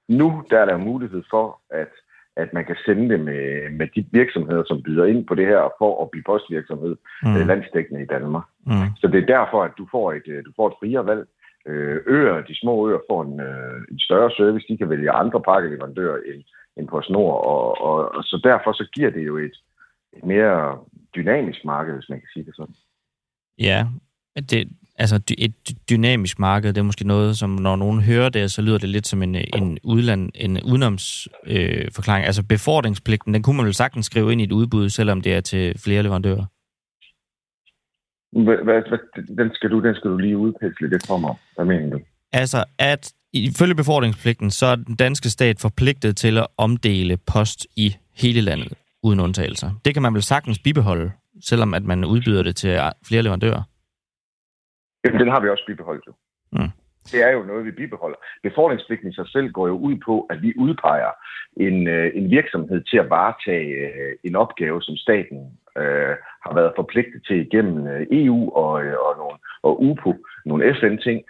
[0.10, 1.92] Nu der er der mulighed for, at,
[2.36, 5.70] at man kan sende det med, med de virksomheder, som byder ind på det her,
[5.80, 7.36] for at blive postvirksomhed mm.
[7.36, 8.44] øh, landsdækkende i Danmark.
[8.66, 8.90] Mm.
[8.98, 11.28] Så det er derfor, at du får et, øh, du får et friere valg.
[11.68, 14.68] Øh, øer, de små øer får en, øh, en større service.
[14.70, 16.44] De kan vælge andre pakkeleverandører end,
[16.78, 19.56] end på snor, og, og, og så derfor så giver det jo et,
[20.18, 20.78] et mere
[21.16, 22.76] dynamisk marked, hvis man kan sige det sådan.
[23.60, 23.88] Ja,
[24.50, 25.54] det, altså et
[25.90, 29.08] dynamisk marked, det er måske noget, som når nogen hører det, så lyder det lidt
[29.08, 31.86] som en, en, udland, en udenomsforklaring.
[31.86, 32.26] Øh, forklaring.
[32.26, 35.42] altså befordringspligten, den kunne man vel sagtens skrive ind i et udbud, selvom det er
[35.42, 36.46] til flere leverandører.
[38.36, 38.82] Hvad, hvad,
[39.38, 41.36] den, skal du, den skal du lige udpæsle lidt for mig.
[41.56, 42.00] Hvad mener du?
[42.34, 47.96] Altså, at ifølge befordringspligten, så er den danske stat forpligtet til at omdele post i
[48.22, 48.74] hele landet,
[49.04, 49.70] uden undtagelser.
[49.86, 51.12] Det kan man vel sagtens bibeholde,
[51.42, 53.64] selvom at man udbyder det til flere leverandører.
[55.06, 56.14] Jamen, den har vi også bibeholdt jo.
[56.52, 56.70] Mm.
[57.12, 58.18] Det er jo noget, vi bibeholder.
[58.44, 61.12] Befordringspligten i sig selv går jo ud på, at vi udpeger
[61.58, 65.40] en, øh, en virksomhed til at varetage øh, en opgave, som staten
[65.78, 66.16] øh,
[66.46, 70.14] har været forpligtet til igennem øh, EU og, øh, og, nogle, og UPO,
[70.46, 71.24] nogle FN-ting.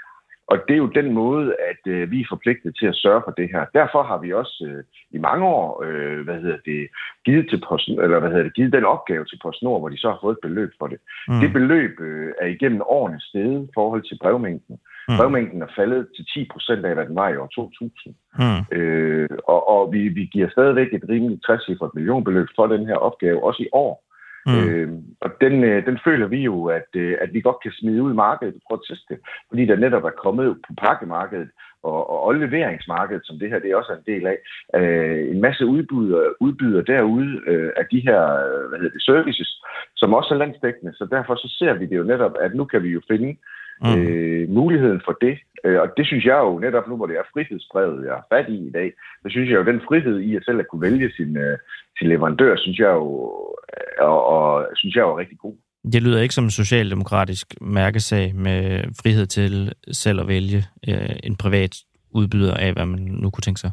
[0.47, 3.31] Og det er jo den måde, at øh, vi er forpligtet til at sørge for
[3.31, 3.65] det her.
[3.73, 6.87] Derfor har vi også øh, i mange år, øh, hvad hedder det,
[7.25, 10.09] givet til post, eller hvad hedder det, givet den opgave til PostNord, hvor de så
[10.09, 10.99] har fået et beløb for det.
[11.27, 11.39] Mm.
[11.39, 14.75] Det beløb øh, er igennem årene steget i forhold til brevmængden.
[15.07, 15.17] Mm.
[15.17, 18.15] Brevmængden er faldet til 10 procent af, hvad den var i år 2000.
[18.39, 18.77] Mm.
[18.77, 23.43] Øh, og og vi, vi giver stadigvæk et rimeligt 60 millionbeløb for den her opgave,
[23.43, 24.02] også i år.
[24.45, 24.69] Mm.
[24.69, 24.89] Øh,
[25.21, 28.11] og den, øh, den føler vi jo, at, øh, at vi godt kan smide ud
[28.11, 29.17] i markedet og prøve at teste
[29.49, 31.49] fordi der netop er kommet på pakkemarkedet
[31.83, 34.37] og, og, og leveringsmarkedet, som det her det er også en del af,
[34.79, 38.19] øh, en masse udbyder, udbyder derude øh, af de her
[38.67, 39.63] hvad hedder det, services,
[39.95, 40.93] som også er landsdækkende.
[40.93, 43.35] Så derfor så ser vi det jo netop, at nu kan vi jo finde
[43.81, 43.97] mm.
[43.97, 45.35] øh, muligheden for det.
[45.65, 48.49] Øh, og det synes jeg jo netop nu, hvor det er frihedsbrevet, jeg er fat
[48.49, 51.11] i i dag, så synes jeg jo, den frihed i at selv at kunne vælge
[51.17, 51.57] sin, øh,
[51.97, 53.07] sin leverandør, synes jeg jo,
[53.73, 55.55] øh, og, og synes jeg jo er rigtig god.
[55.93, 61.35] Det lyder ikke som en socialdemokratisk mærkesag med frihed til selv at vælge øh, en
[61.35, 61.75] privat
[62.11, 63.71] udbyder af, hvad man nu kunne tænke sig.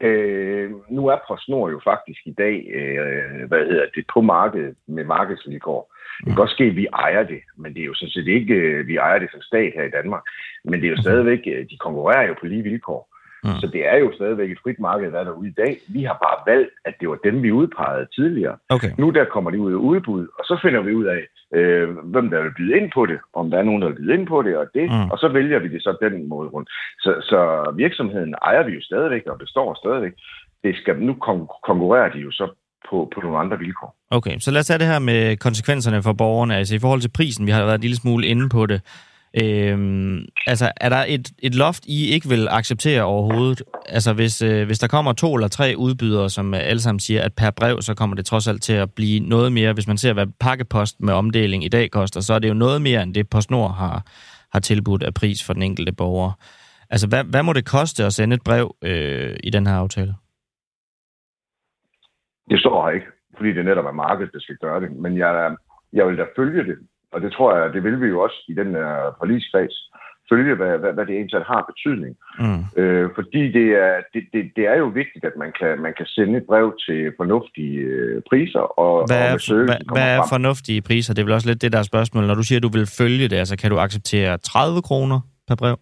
[0.00, 5.04] Øh, nu er PostNord jo faktisk i dag øh, hvad hedder det, på markedet med
[5.04, 5.94] markedsvilkår.
[6.18, 8.54] Det kan godt ske, at vi ejer det, men det er jo sådan set ikke,
[8.54, 10.22] øh, vi ejer det som stat her i Danmark.
[10.64, 13.15] Men det er jo stadigvæk, øh, de konkurrerer jo på lige vilkår.
[13.46, 13.60] Mm.
[13.60, 15.72] Så det er jo stadigvæk et frit marked, der er derude i dag.
[15.88, 18.56] Vi har bare valgt, at det var dem, vi udpegede tidligere.
[18.68, 18.90] Okay.
[18.98, 21.22] Nu der kommer de ud af udbud, og så finder vi ud af,
[21.58, 24.14] øh, hvem der vil byde ind på det, om der er nogen, der vil byde
[24.14, 25.10] ind på det, og det, mm.
[25.12, 26.68] og så vælger vi det så den måde rundt.
[27.04, 27.40] Så, så
[27.76, 30.12] virksomheden ejer vi jo stadigvæk, og består stadigvæk.
[30.64, 32.46] Det skal, nu kon- konkurrerer de jo så
[32.90, 33.96] på, på nogle andre vilkår.
[34.10, 36.56] Okay, så lad os tage det her med konsekvenserne for borgerne.
[36.56, 38.78] Altså i forhold til prisen, vi har været en lille smule inde på det.
[39.42, 43.62] Øhm, altså, er der et, et loft, I ikke vil acceptere overhovedet?
[43.88, 47.22] Altså, hvis, øh, hvis der kommer to eller tre udbydere, som øh, alle sammen siger,
[47.22, 49.72] at per brev, så kommer det trods alt til at blive noget mere.
[49.72, 52.82] Hvis man ser, hvad pakkepost med omdeling i dag koster, så er det jo noget
[52.82, 54.02] mere, end det PostNord har,
[54.52, 56.32] har tilbudt af pris for den enkelte borger.
[56.90, 60.14] Altså, hvad, hvad må det koste at sende et brev øh, i den her aftale?
[62.50, 63.06] Det står her ikke,
[63.36, 64.90] fordi det netop er markedet, der skal gøre det.
[64.92, 65.56] Men jeg,
[65.92, 66.78] jeg vil da følge det,
[67.16, 69.76] og det tror jeg, det vil vi jo også i den her forligskreds
[70.30, 72.12] følge, hvad, hvad, hvad det egentlig har betydning.
[72.44, 72.62] Mm.
[72.80, 76.06] Øh, fordi det er, det, det, det er jo vigtigt, at man kan, man kan
[76.06, 78.64] sende et brev til fornuftige øh, priser.
[78.84, 81.14] Og, hvad er, og service, hvad, hvad er fornuftige priser?
[81.14, 82.28] Det er vel også lidt det, der er spørgsmålet.
[82.28, 85.54] Når du siger, at du vil følge det, altså kan du acceptere 30 kroner per
[85.54, 85.76] brev?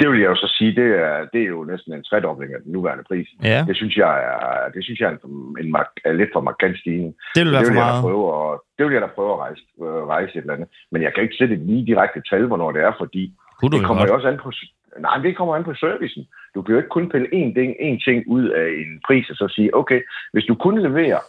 [0.00, 2.60] Det vil jeg jo så sige, det er, det er jo næsten en tredobling af
[2.64, 3.28] den nuværende pris.
[3.42, 3.64] Ja.
[3.68, 5.76] Det synes jeg er, det synes jeg er en, en,
[6.06, 7.14] en lidt for markant stigning.
[7.34, 7.94] Det vil være det vil for meget.
[7.94, 10.68] Jeg prøve at, det vil jeg da prøve at rejse, øh, rejse et eller andet.
[10.92, 13.22] Men jeg kan ikke sætte et lige direkte tal, hvornår det er, fordi
[13.60, 14.52] Kunne det kommer jo også an på...
[15.06, 16.22] Nej, det kommer an på servicen.
[16.54, 19.36] Du kan jo ikke kun pille én ting, én ting ud af en pris, og
[19.36, 20.00] så sige, okay,
[20.32, 21.20] hvis du kun leverer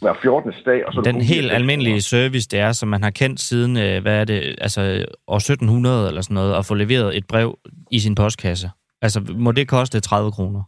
[0.00, 0.52] hver 14.
[0.64, 1.00] dag, og så...
[1.00, 4.40] Den helt almindelige service, det er, som man har kendt siden, øh, hvad er det,
[4.60, 4.80] altså
[5.26, 7.58] år 1700 eller sådan noget, at få leveret et brev
[7.90, 8.70] i sin postkasse.
[9.02, 10.62] Altså, må det koste 30 kroner?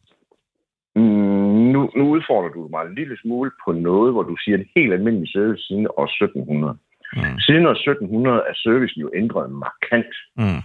[0.96, 4.68] Mm, nu, nu udfordrer du mig en lille smule på noget, hvor du siger en
[4.76, 6.76] helt almindelig service siden år 1700.
[7.16, 7.38] Mm.
[7.46, 10.14] Siden år 1700 er servicen jo ændret markant.
[10.36, 10.62] Mm.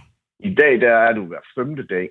[0.48, 2.08] I dag der er du hver femte dag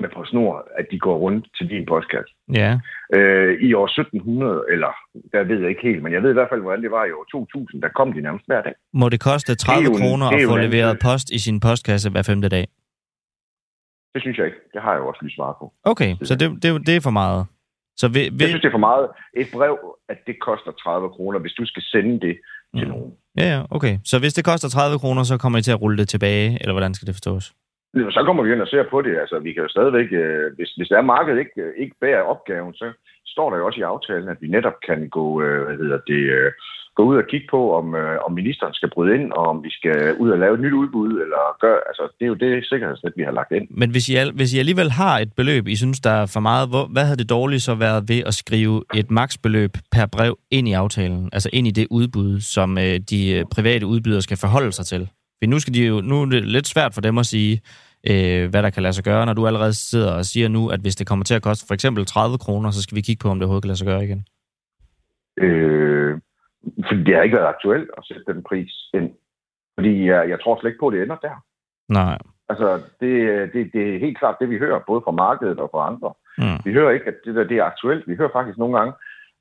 [0.00, 2.32] med på snor, at de går rundt til din postkasse.
[2.60, 2.70] Ja.
[3.16, 4.90] Øh, I år 1700, eller
[5.32, 7.12] der ved jeg ikke helt, men jeg ved i hvert fald, hvordan det var i
[7.18, 8.74] år 2000, der kom de nærmest hver dag.
[8.92, 11.06] Må det koste 30 Det er jo en- kroner er at få anden leveret service.
[11.08, 12.66] post i sin postkasse hver femte dag?
[14.14, 14.58] Det synes jeg ikke.
[14.74, 15.66] Det har jeg jo også lige svaret på.
[15.92, 17.46] Okay, så det, det, det er for meget.
[18.00, 19.06] Så vi, vi, Jeg synes, det er for meget.
[19.36, 19.76] Et brev,
[20.08, 22.34] at det koster 30 kroner, hvis du skal sende det
[22.76, 22.92] til Mm.
[22.94, 23.12] nogen.
[23.36, 23.98] Ja, ja, okay.
[24.04, 26.72] Så hvis det koster 30 kroner, så kommer I til at rulle det tilbage, eller
[26.72, 27.52] hvordan skal det forstås?
[27.94, 29.18] Så kommer vi ind og ser på det.
[29.18, 32.22] Altså, vi kan jo stadigvæk, øh, hvis, hvis der er markedet ikke, øh, ikke bærer
[32.22, 32.86] opgaven, så
[33.26, 36.22] står der jo også i aftalen, at vi netop kan gå, øh, hvad hedder det,
[36.38, 36.52] øh,
[36.98, 39.70] gå ud og kigge på, om, øh, om ministeren skal bryde ind, og om vi
[39.70, 43.12] skal ud og lave et nyt udbud, eller gøre, altså, det er jo det sikkerhedsnet,
[43.16, 43.66] vi har lagt ind.
[43.70, 46.40] Men hvis I, al- hvis I alligevel har et beløb, I synes, der er for
[46.40, 50.38] meget, hvor, hvad havde det dårligt så været ved at skrive et maksbeløb per brev
[50.50, 51.28] ind i aftalen?
[51.32, 55.08] Altså ind i det udbud, som øh, de øh, private udbydere skal forholde sig til?
[55.38, 57.60] For nu, skal de jo, nu er det lidt svært for dem at sige,
[58.10, 60.80] øh, hvad der kan lade sig gøre, når du allerede sidder og siger nu, at
[60.80, 63.28] hvis det kommer til at koste for eksempel 30 kroner, så skal vi kigge på,
[63.28, 64.24] om det overhovedet kan lade sig gøre igen.
[65.40, 66.18] Øh,
[66.88, 69.10] fordi det har ikke været aktuelt at sætte den pris ind.
[69.78, 71.36] Fordi jeg, jeg tror slet ikke på, at det ender der.
[71.88, 72.18] Nej.
[72.48, 72.68] Altså,
[73.00, 73.12] det,
[73.52, 76.10] det, det er helt klart det, vi hører, både fra markedet og fra andre.
[76.38, 76.58] Mm.
[76.64, 78.08] Vi hører ikke, at det der det er aktuelt.
[78.08, 78.92] Vi hører faktisk nogle gange,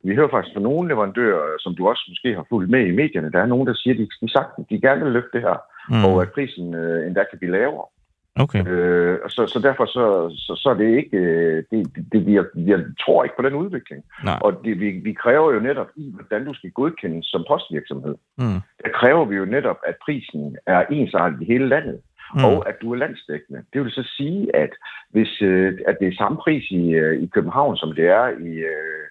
[0.03, 3.31] vi hører faktisk fra nogle leverandører, som du også måske har fulgt med i medierne,
[3.31, 5.57] der er nogen, der siger, at de, de, sagt, de gerne vil løfte det her,
[5.89, 6.05] Mm.
[6.05, 7.85] og at prisen øh, endda kan blive lavere.
[8.39, 8.67] Okay.
[8.67, 11.79] Øh, og så, så derfor så, så, så er det ikke, øh, det,
[12.11, 14.03] det, jeg, jeg tror ikke på den udvikling.
[14.23, 14.39] Nej.
[14.41, 18.15] Og det, vi, vi kræver jo netop i, hvordan du skal godkendes som postvirksomhed.
[18.37, 18.59] Mm.
[18.83, 21.99] Der kræver vi jo netop, at prisen er ensartet i hele landet
[22.35, 22.45] mm.
[22.45, 23.63] og at du er landsdækkende.
[23.73, 24.69] Det vil så sige, at
[25.09, 28.51] hvis øh, at det er samme pris i, øh, i København, som det er i,
[28.73, 29.03] øh,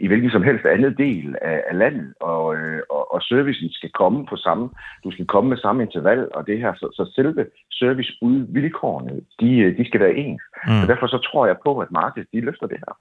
[0.00, 3.68] i- i hvilken som helst andet del af, af landet, og, øh, og, og servicen
[3.78, 4.68] skal komme på samme,
[5.04, 9.78] du skal komme med samme interval, og det her, så, så selve serviceudvilkårene, de, øh,
[9.78, 10.42] de skal være ens.
[10.66, 10.80] Mm.
[10.80, 12.92] Så derfor så tror jeg på, at markedet, de løfter det her.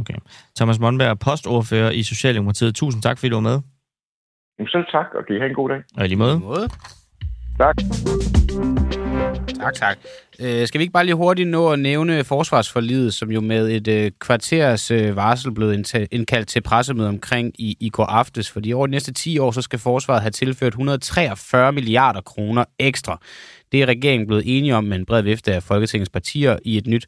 [0.00, 0.18] Okay.
[0.56, 2.74] Thomas Mondberg, postordfører i Socialdemokratiet.
[2.74, 3.58] Tusind tak, fordi du var med.
[4.58, 5.82] Jamen, selv tak, og kan I have en god dag.
[5.98, 6.38] Og i lige måde.
[6.40, 6.66] måde.
[7.58, 7.76] Tak.
[9.60, 9.98] Tak, tak.
[10.40, 13.88] Øh, skal vi ikke bare lige hurtigt nå at nævne forsvarsforlidet, som jo med et
[13.88, 15.72] øh, kvarters øh, varsel blev
[16.10, 19.62] indkaldt til pressemøde omkring i, i går aftes, fordi over de næste 10 år, så
[19.62, 23.20] skal forsvaret have tilført 143 milliarder kroner ekstra.
[23.72, 26.86] Det er regeringen blevet enige om med en bred vifte af Folketingets partier i et
[26.86, 27.06] nyt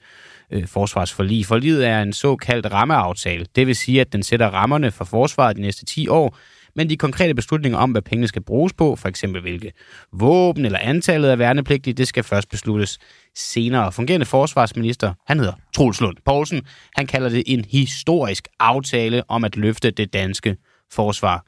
[0.51, 1.47] øh, forsvarsforlig.
[1.47, 3.47] Forliget er en såkaldt rammeaftale.
[3.57, 6.37] Det vil sige, at den sætter rammerne for forsvaret de næste 10 år,
[6.77, 9.73] men de konkrete beslutninger om, hvad pengene skal bruges på, for eksempel hvilke
[10.13, 12.99] våben eller antallet af værnepligtige, det skal først besluttes
[13.37, 13.93] senere.
[13.93, 16.63] Fungerende forsvarsminister, han hedder Troels Lund Poulsen,
[16.97, 20.57] han kalder det en historisk aftale om at løfte det danske
[20.93, 21.47] forsvar.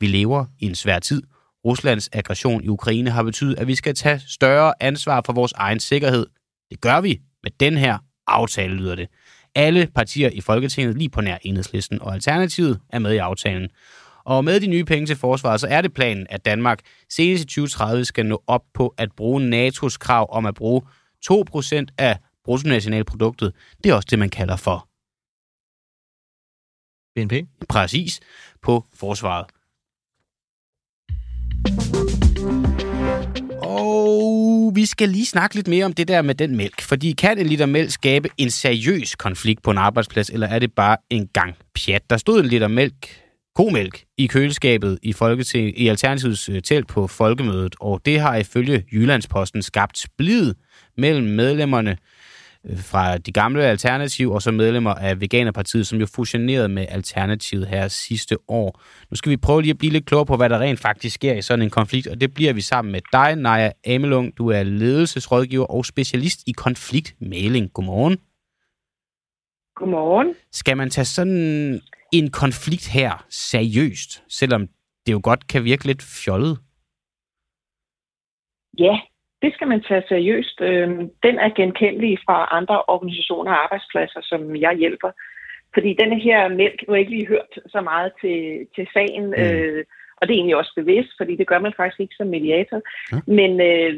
[0.00, 1.22] Vi lever i en svær tid.
[1.64, 5.80] Ruslands aggression i Ukraine har betydet, at vi skal tage større ansvar for vores egen
[5.80, 6.26] sikkerhed.
[6.70, 9.08] Det gør vi med den her aftale, lyder det.
[9.54, 13.68] Alle partier i Folketinget, lige på nær enhedslisten og Alternativet, er med i aftalen.
[14.24, 16.78] Og med de nye penge til forsvaret, så er det planen, at Danmark
[17.10, 20.82] senest i 2030 skal nå op på at bruge NATO's krav om at bruge
[21.30, 23.52] 2% af bruttonationalproduktet.
[23.84, 24.88] Det er også det, man kalder for
[27.14, 27.32] BNP?
[27.68, 28.20] præcis
[28.62, 29.46] på forsvaret.
[33.62, 36.80] Og vi skal lige snakke lidt mere om det der med den mælk.
[36.80, 40.72] Fordi kan en liter mælk skabe en seriøs konflikt på en arbejdsplads, eller er det
[40.72, 42.10] bare en gang pjat?
[42.10, 43.23] Der stod en liter mælk
[43.54, 48.84] komælk i køleskabet i, Folketing, i Alternativets øh, telt på folkemødet, og det har ifølge
[48.92, 50.54] Jyllandsposten skabt splid
[50.96, 51.96] mellem medlemmerne
[52.64, 57.66] øh, fra de gamle Alternativ og så medlemmer af Veganerpartiet, som jo fusionerede med Alternativet
[57.66, 58.80] her sidste år.
[59.10, 61.34] Nu skal vi prøve lige at blive lidt klogere på, hvad der rent faktisk sker
[61.34, 64.38] i sådan en konflikt, og det bliver vi sammen med dig, Naja Amelung.
[64.38, 67.72] Du er ledelsesrådgiver og specialist i konfliktmæling.
[67.72, 68.18] Godmorgen.
[69.76, 70.34] Godmorgen.
[70.52, 71.80] Skal man tage sådan
[72.18, 74.62] en konflikt her seriøst, selvom
[75.06, 76.58] det jo godt kan virke lidt fjollet?
[78.78, 78.96] Ja,
[79.42, 80.60] det skal man tage seriøst.
[80.60, 85.10] Øhm, den er genkendelig fra andre organisationer og arbejdspladser, som jeg hjælper.
[85.74, 89.42] Fordi denne her mælk, nu har ikke lige hørt så meget til, til sagen, mm.
[89.42, 89.84] øh,
[90.16, 92.80] og det er egentlig også bevidst, fordi det gør man faktisk ikke som mediator.
[93.12, 93.18] Ja.
[93.38, 93.92] Men, øh,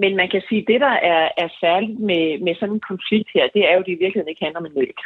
[0.00, 3.28] men man kan sige, at det, der er, er særligt med, med sådan en konflikt
[3.34, 5.00] her, det er jo, at det i virkeligheden ikke handler om mælk.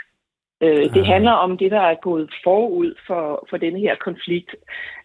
[0.61, 4.55] Øh, det handler om det, der er gået forud for, for denne her konflikt.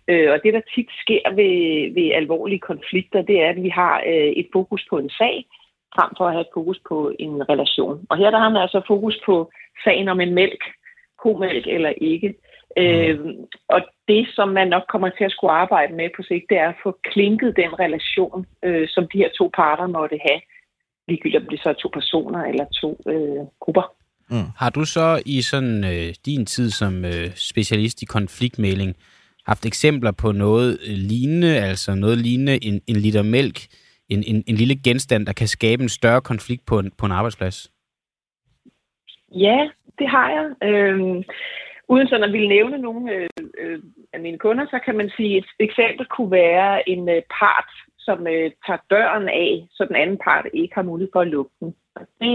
[0.08, 4.04] Øh, og det, der tit sker ved, ved alvorlige konflikter, det er, at vi har
[4.08, 5.46] øh, et fokus på en sag,
[5.96, 8.06] frem for at have et fokus på en relation.
[8.10, 9.52] Og her der har man altså fokus på
[9.84, 10.64] sagen om en mælk,
[11.24, 12.34] komælk eller ikke.
[12.78, 13.20] Øh,
[13.70, 16.70] og det, som man nok kommer til at skulle arbejde med på sigt, det er
[16.70, 20.42] at få klinket den relation, øh, som de her to parter måtte have.
[21.08, 24.01] Ligegyldigt om det så er to personer eller to øh, grupper.
[24.32, 24.50] Mm.
[24.58, 28.96] Har du så i sådan øh, din tid som øh, specialist i konfliktmæling
[29.46, 33.58] haft eksempler på noget øh, lignende, altså noget lignende en, en liter mælk,
[34.10, 37.12] en, en, en lille genstand, der kan skabe en større konflikt på en, på en
[37.12, 37.72] arbejdsplads?
[39.36, 39.70] Ja,
[40.00, 40.70] det har jeg.
[40.70, 41.24] Øhm,
[41.88, 43.30] uden sådan at ville nævne nogle øh,
[43.60, 43.80] øh,
[44.14, 47.70] af mine kunder, så kan man sige, et eksempel kunne være en øh, part,
[48.00, 51.52] som øh, tager døren af, så den anden part ikke har mulighed for at lukke
[51.60, 51.76] den.
[52.00, 52.34] Det,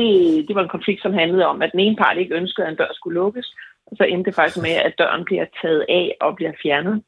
[0.48, 2.78] det var en konflikt, som handlede om, at den ene part ikke ønskede, at en
[2.78, 3.48] dør skulle lukkes,
[3.86, 7.02] og så endte det faktisk med, at døren bliver taget af og bliver fjernet.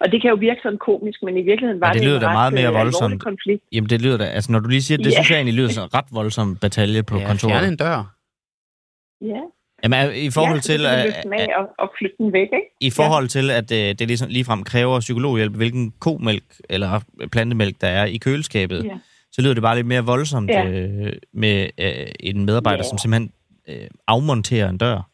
[0.00, 2.20] Og det kan jo virke sådan komisk, men i virkeligheden var ja, det, det lyder
[2.20, 3.22] en da meget mere øh, voldsomt.
[3.22, 3.62] konflikt.
[3.72, 5.10] Jamen det lyder da, altså når du lige siger det, ja.
[5.10, 7.52] så synes jeg egentlig, det lyder sådan ret voldsom batalje på ja, kontoret.
[7.52, 7.98] fjerne en dør.
[9.20, 9.42] Ja.
[9.82, 9.98] Jamen,
[10.28, 10.86] i forhold ja, til...
[10.86, 12.68] At, at, at, og, og flytte den væk, ikke?
[12.80, 17.00] I forhold til, at uh, det ligesom ligefrem kræver psykologhjælp, hvilken komælk eller
[17.32, 18.98] plantemælk, der er i køleskabet, ja.
[19.32, 20.64] Så lyder det bare lidt mere voldsomt ja.
[20.66, 22.88] uh, med uh, en medarbejder, ja.
[22.88, 23.32] som simpelthen
[23.68, 25.08] uh, afmonterer en dør.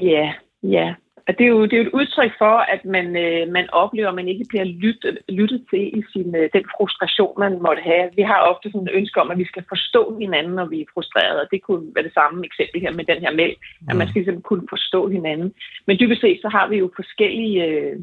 [0.00, 0.94] Ja, ja.
[1.28, 4.08] Og det er jo, det er jo et udtryk for, at man, øh, man oplever,
[4.08, 8.04] at man ikke bliver lyttet, lyttet til i sin, øh, den frustration, man måtte have.
[8.18, 10.92] Vi har ofte sådan et ønske om, at vi skal forstå hinanden, når vi er
[10.94, 13.88] frustrerede, og det kunne være det samme eksempel her med den her mælk, mm.
[13.90, 15.48] at man skal simpelthen kunne forstå hinanden.
[15.86, 17.96] Men dybest set, så har vi jo forskellige øh,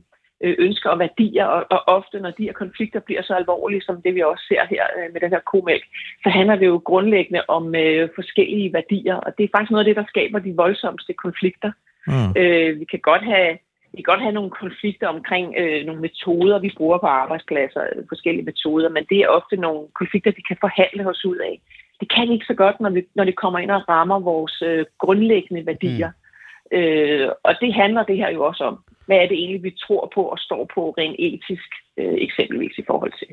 [0.44, 4.16] ønsker og værdier, og, og ofte, når de her konflikter bliver så alvorlige, som det
[4.16, 5.84] vi også ser her øh, med den her komælk,
[6.24, 9.90] så handler det jo grundlæggende om øh, forskellige værdier, og det er faktisk noget af
[9.90, 11.72] det, der skaber de voldsomste konflikter.
[12.08, 12.30] Mm.
[12.38, 13.58] Øh, vi kan godt have
[13.94, 18.04] vi kan godt have nogle konflikter omkring øh, nogle metoder, vi bruger på arbejdspladser, øh,
[18.10, 21.62] forskellige metoder, men det er ofte nogle konflikter, vi kan forhandle os ud af.
[22.00, 24.86] Det kan ikke så godt, når, vi, når det kommer ind og rammer vores øh,
[24.98, 26.12] grundlæggende værdier.
[26.72, 26.78] Mm.
[26.78, 28.80] Øh, og det handler det her jo også om.
[29.06, 32.84] Hvad er det egentlig, vi tror på og står på rent etisk, øh, eksempelvis i
[32.90, 33.32] forhold til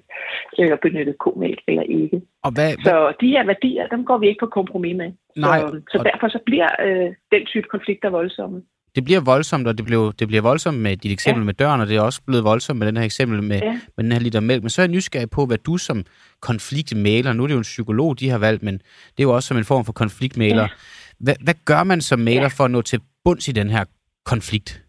[0.60, 2.20] øh, at benytte komælk eller ikke.
[2.46, 2.84] Og hvad, hvad?
[2.84, 5.10] Så de her værdier, dem går vi ikke på kompromis med.
[5.36, 8.62] Nej, så, så derfor så bliver øh, den type konflikter voldsomme.
[8.94, 11.44] Det bliver voldsomt, og det, blev, det bliver voldsomt med dit eksempel ja.
[11.44, 13.80] med døren, og det er også blevet voldsomt med den her eksempel med, ja.
[13.96, 14.62] med den her liter mælk.
[14.62, 16.04] Men så er jeg nysgerrig på, hvad du som
[16.40, 19.46] konfliktmæler, nu er det jo en psykolog, de har valgt, men det er jo også
[19.46, 20.62] som en form for konfliktmæler.
[20.62, 20.68] Ja.
[21.20, 22.48] Hvad, hvad gør man som mæler ja.
[22.48, 23.84] for at nå til bunds i den her
[24.24, 24.82] konflikt?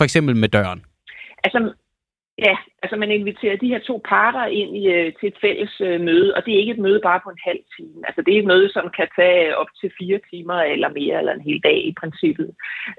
[0.00, 0.80] For eksempel med døren.
[1.44, 1.58] Altså,
[2.46, 6.00] Ja, altså man inviterer de her to parter ind i, øh, til et fælles øh,
[6.00, 8.06] møde, og det er ikke et møde bare på en halv time.
[8.08, 11.18] Altså det er et møde, som kan tage øh, op til fire timer eller mere,
[11.18, 12.50] eller en hel dag i princippet.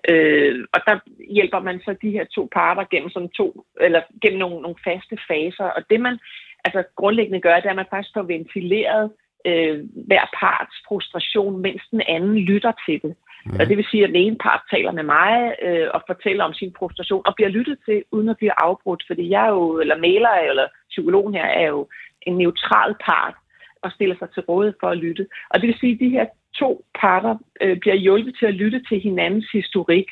[0.10, 0.96] Øh, og der
[1.38, 5.18] hjælper man så de her to parter gennem sådan to, eller gennem nogle, nogle faste
[5.28, 5.68] faser.
[5.78, 6.20] Og det man
[6.66, 9.12] altså grundlæggende gør, det er, at man faktisk får ventileret
[9.46, 9.78] øh,
[10.08, 13.14] hver parts frustration, mens den anden lytter til det.
[13.46, 13.58] Mm.
[13.60, 16.54] Og det vil sige, at den ene part taler med mig øh, og fortæller om
[16.54, 19.04] sin frustration og bliver lyttet til, uden at blive afbrudt.
[19.08, 21.88] Fordi jeg er jo, eller maler eller psykologen her, er jo
[22.22, 23.36] en neutral part
[23.82, 25.28] og stiller sig til rådighed for at lytte.
[25.50, 26.26] Og det vil sige, at de her
[26.60, 30.10] to parter øh, bliver hjulpet til at lytte til hinandens historik.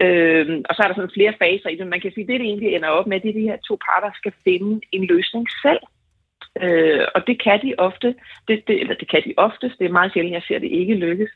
[0.00, 1.86] Øh, og så er der sådan flere faser i det.
[1.86, 3.56] Man kan sige, at det, det egentlig ender op med, det er, at de her
[3.68, 5.82] to parter skal finde en løsning selv.
[6.62, 8.14] Øh, og det kan de ofte,
[8.48, 10.94] det, det, eller det kan de oftest, det er meget sjældent, jeg ser det ikke
[10.94, 11.30] lykkes.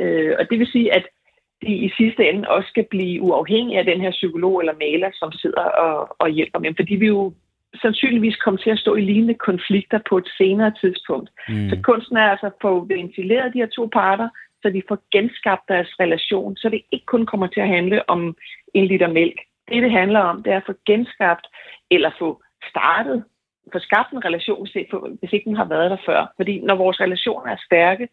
[0.00, 1.06] Øh, og det vil sige, at
[1.62, 5.32] de i sidste ende også skal blive uafhængige af den her psykolog eller maler, som
[5.32, 6.74] sidder og, og hjælper dem.
[6.76, 7.32] Fordi vi jo
[7.82, 11.30] sandsynligvis kommer til at stå i lignende konflikter på et senere tidspunkt.
[11.48, 11.68] Mm.
[11.70, 14.28] Så kunsten er altså at få ventileret de her to parter,
[14.62, 18.36] så de får genskabt deres relation, så det ikke kun kommer til at handle om
[18.74, 19.38] en liter mælk.
[19.68, 21.46] Det, det handler om, det er at få genskabt
[21.90, 23.24] eller få startet,
[23.72, 24.68] få skabt en relation,
[25.20, 26.32] hvis ikke den har været der før.
[26.36, 28.08] Fordi når vores relationer er stærke,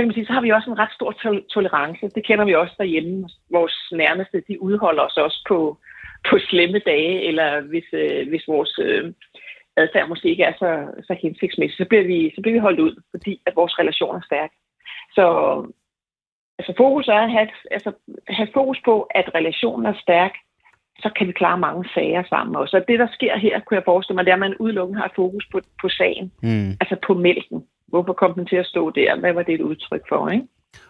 [0.00, 2.08] kan man sige, så har vi også en ret stor to- tolerance.
[2.14, 3.28] Det kender vi også derhjemme.
[3.50, 5.78] Vores nærmeste, de udholder os også på,
[6.30, 9.12] på slemme dage, eller hvis, øh, hvis vores øh,
[9.76, 10.70] adfærd måske ikke er så,
[11.06, 14.20] så hensigtsmæssig, så bliver, vi, så bliver vi holdt ud, fordi at vores relation er
[14.30, 14.50] stærk.
[15.14, 15.24] Så
[16.58, 17.92] altså, fokus er at have, altså,
[18.28, 20.34] have fokus på, at relationen er stærk,
[21.02, 22.76] så kan vi klare mange sager sammen også.
[22.76, 25.12] Og det, der sker her, kunne jeg forestille mig, det er, at man udelukkende har
[25.16, 26.70] fokus på, på sagen, mm.
[26.80, 27.66] altså på mælken.
[27.90, 29.20] Hvorfor kom den til at stå der?
[29.20, 30.46] Hvad var det et udtryk for, ikke?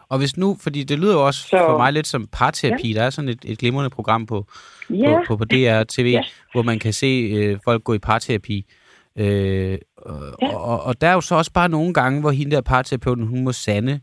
[0.08, 2.98] Og hvis nu, fordi det lyder jo også så, for mig lidt som parterapi, ja.
[2.98, 4.46] der er sådan et, et glimrende program på,
[4.90, 5.18] ja.
[5.18, 6.22] på, på, på DR TV, ja.
[6.52, 8.66] hvor man kan se øh, folk gå i parterapi.
[9.16, 9.78] Øh,
[10.42, 10.56] ja.
[10.56, 13.44] og, og der er jo så også bare nogle gange, hvor hende der parterapeuten, hun
[13.44, 14.00] må sande,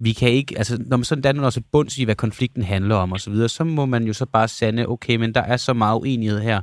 [0.00, 3.12] vi kan ikke, altså når man sådan danner også bunds i, hvad konflikten handler om
[3.12, 5.72] og så videre, så må man jo så bare sande, okay, men der er så
[5.72, 6.62] meget uenighed her,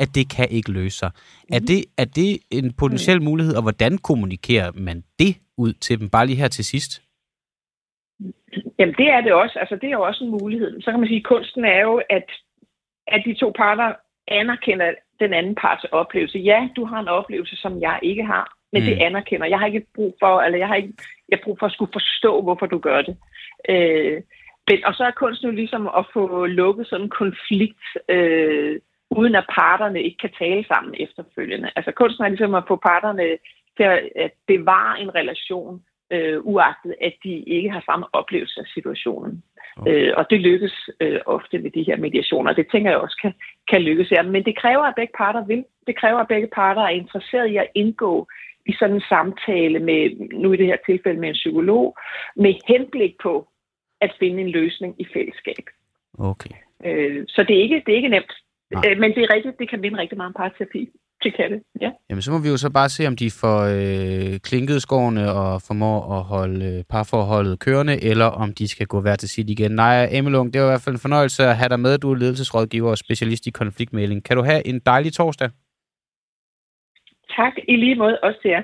[0.00, 1.10] at det kan ikke løse sig.
[1.14, 1.54] Mm.
[1.54, 1.66] Er, mhm.
[1.66, 6.26] det, er det en potentiel mulighed, og hvordan kommunikerer man det ud til dem, bare
[6.26, 7.02] lige her til sidst?
[8.78, 9.58] Jamen, det er det også.
[9.58, 10.80] Altså, det er jo også en mulighed.
[10.82, 12.28] Så kan man sige, at kunsten er jo, at,
[13.06, 13.92] at de to parter
[14.28, 16.38] anerkender den anden parts oplevelse.
[16.38, 18.86] Ja, du har en oplevelse, som jeg ikke har, men mm.
[18.88, 19.46] det anerkender.
[19.46, 20.94] Jeg har ikke brug for, eller jeg har ikke
[21.28, 23.16] jeg har brug for at skulle forstå, hvorfor du gør det.
[23.68, 24.22] Øh,
[24.68, 28.80] men, og så er kunsten jo ligesom at få lukket sådan en konflikt, øh,
[29.10, 31.70] uden at parterne ikke kan tale sammen efterfølgende.
[31.76, 33.38] Altså kunsten er ligesom at få parterne
[33.76, 33.84] til
[34.16, 39.42] at bevare en relation, øh, uagtet at de ikke har samme oplevelse af situationen.
[39.76, 39.92] Okay.
[39.92, 42.52] Øh, og det lykkes øh, ofte ved de her mediationer.
[42.52, 43.34] Det tænker jeg også kan,
[43.70, 44.22] kan lykkes her.
[44.22, 45.64] Men det kræver, at begge parter vil.
[45.86, 48.28] Det kræver, at begge parter er interesseret i at indgå
[48.66, 51.96] i sådan en samtale med, nu i det her tilfælde med en psykolog,
[52.36, 53.48] med henblik på
[54.00, 55.64] at finde en løsning i fællesskab.
[56.18, 56.54] Okay.
[56.84, 58.32] Øh, så det er, ikke, det er ikke nemt.
[58.72, 60.88] Øh, men det er rigtigt, det kan vinde rigtig meget parterapi.
[61.24, 61.90] Det kan det, ja.
[62.10, 65.62] Jamen, så må vi jo så bare se, om de får øh, klinket skårene og
[65.66, 69.70] formår at holde øh, parforholdet kørende, eller om de skal gå hver til sit igen.
[69.70, 71.98] Nej, Emilung, det var i hvert fald en fornøjelse at have dig med.
[71.98, 74.24] Du er ledelsesrådgiver og specialist i konfliktmæling.
[74.24, 75.50] Kan du have en dejlig torsdag?
[77.36, 78.62] Tak, i lige måde også til jer.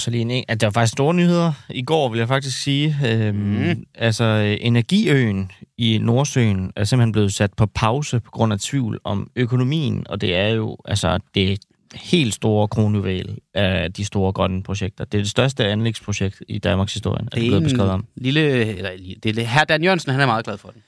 [0.00, 2.62] Og så lige en, at der var faktisk store nyheder i går, vil jeg faktisk
[2.62, 2.96] sige.
[3.06, 3.84] Øhm, mm.
[3.94, 9.30] Altså, energiøen i Nordsøen er simpelthen blevet sat på pause på grund af tvivl om
[9.36, 11.58] økonomien, og det er jo altså det
[11.94, 15.04] helt store kronjuvel af de store grønne projekter.
[15.04, 18.06] Det er det største anlægsprojekt i Danmarks historie, det er, det blevet beskrevet om.
[18.16, 18.40] Lille,
[18.76, 18.90] eller,
[19.22, 20.82] det er her Dan Jørgensen, han er meget glad for den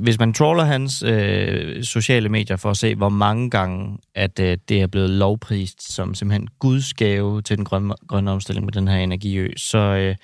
[0.00, 4.58] hvis man troller hans øh, sociale medier for at se, hvor mange gange, at øh,
[4.68, 8.96] det er blevet lovprist som simpelthen gudsgave til den grønne, grønne omstilling med den her
[8.96, 10.16] energiø, så, øh,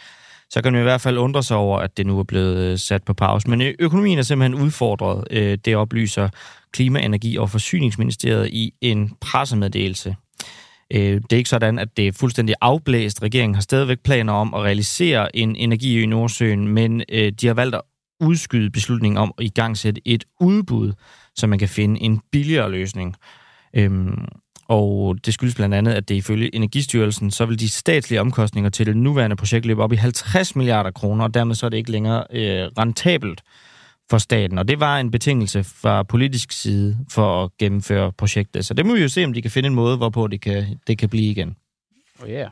[0.51, 2.79] så kan man i hvert fald undre sig over, at det nu er blevet øh,
[2.79, 3.51] sat på pause.
[3.51, 5.25] Men øh, økonomien er simpelthen udfordret.
[5.31, 6.29] Øh, det oplyser
[6.73, 10.16] Klima-, Energi- og Forsyningsministeriet i en pressemeddelelse.
[10.95, 13.23] Øh, det er ikke sådan, at det er fuldstændig afblæst.
[13.23, 17.01] Regeringen har stadigvæk planer om at realisere en energiø i Nordsøen, men
[17.41, 17.81] de har valgt at
[18.21, 20.93] udskyde beslutningen om at igangsætte et udbud,
[21.35, 23.16] så man kan finde en billigere løsning.
[23.75, 24.25] Øhm,
[24.68, 28.87] og det skyldes blandt andet, at det ifølge Energistyrelsen, så vil de statslige omkostninger til
[28.87, 31.91] det nuværende projekt løbe op i 50 milliarder kroner, og dermed så er det ikke
[31.91, 33.43] længere øh, rentabelt
[34.11, 34.59] for staten.
[34.59, 38.66] Og det var en betingelse fra politisk side for at gennemføre projektet.
[38.66, 40.79] Så det må vi jo se, om de kan finde en måde, hvorpå det kan,
[40.87, 41.57] det kan blive igen.
[42.23, 42.51] Oh yeah.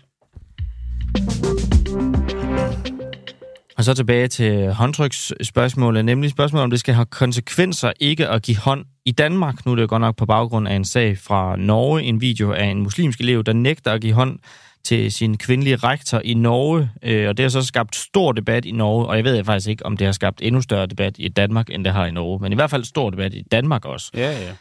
[3.78, 8.56] Og så tilbage til håndtryksspørgsmålet, nemlig spørgsmålet, om det skal have konsekvenser ikke at give
[8.56, 9.66] hånd i Danmark.
[9.66, 12.64] Nu er det godt nok på baggrund af en sag fra Norge, en video af
[12.64, 14.38] en muslimsk elev, der nægter at give hånd
[14.84, 18.70] til sin kvindelige rektor i Norge, øh, og det har så skabt stor debat i
[18.70, 21.70] Norge, og jeg ved faktisk ikke, om det har skabt endnu større debat i Danmark,
[21.70, 24.10] end det har i Norge, men i hvert fald stor debat i Danmark også.
[24.14, 24.52] Ja, ja.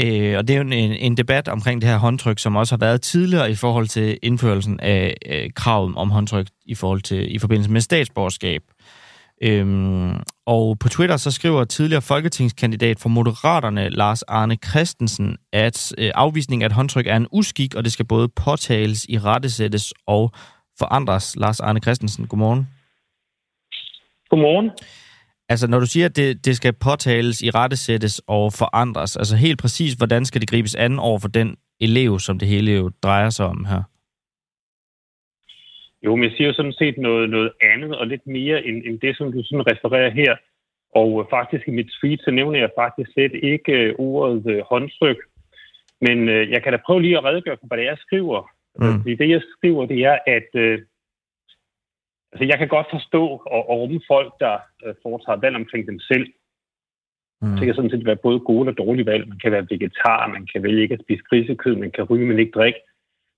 [0.00, 2.78] Øh, og det er jo en, en debat omkring det her håndtryk, som også har
[2.78, 7.38] været tidligere i forhold til indførelsen af øh, kravet om håndtryk i forhold til i
[7.38, 8.62] forbindelse med statsborgerskab.
[9.42, 10.14] Øhm,
[10.46, 16.62] og på Twitter så skriver tidligere folketingskandidat for Moderaterne, Lars Arne Christensen, at øh, afvisning
[16.62, 20.32] af et håndtryk er en uskik, og det skal både påtales, i rettesættes og
[20.78, 21.36] forandres.
[21.36, 22.68] Lars Arne Christensen, godmorgen.
[24.30, 24.70] Godmorgen.
[25.52, 29.60] Altså, når du siger, at det, det skal påtales, i rettesættes og forandres, altså helt
[29.62, 33.30] præcis, hvordan skal det gribes an over for den elev, som det hele jo drejer
[33.30, 33.82] sig om her?
[36.04, 39.00] Jo, men jeg siger jo sådan set noget, noget andet og lidt mere end, end
[39.00, 40.36] det, som du sådan refererer her.
[40.94, 45.20] Og faktisk i mit tweet, så nævner jeg faktisk slet ikke uh, ordet uh, håndtryk.
[46.00, 48.40] Men uh, jeg kan da prøve lige at redegøre for, hvad det er, jeg skriver.
[48.78, 49.00] Mm.
[49.00, 50.78] Fordi det, jeg skriver, det er, at uh,
[52.32, 53.24] Altså, jeg kan godt forstå
[53.54, 54.54] og, og rumme folk, der
[54.84, 56.26] øh, foretager valg omkring dem selv.
[57.42, 57.56] Mm.
[57.56, 59.28] Det kan sådan set være både gode og dårlige valg.
[59.28, 62.38] Man kan være vegetar, man kan vælge ikke at spise grisekød, man kan ryge, men
[62.38, 62.80] ikke drikke.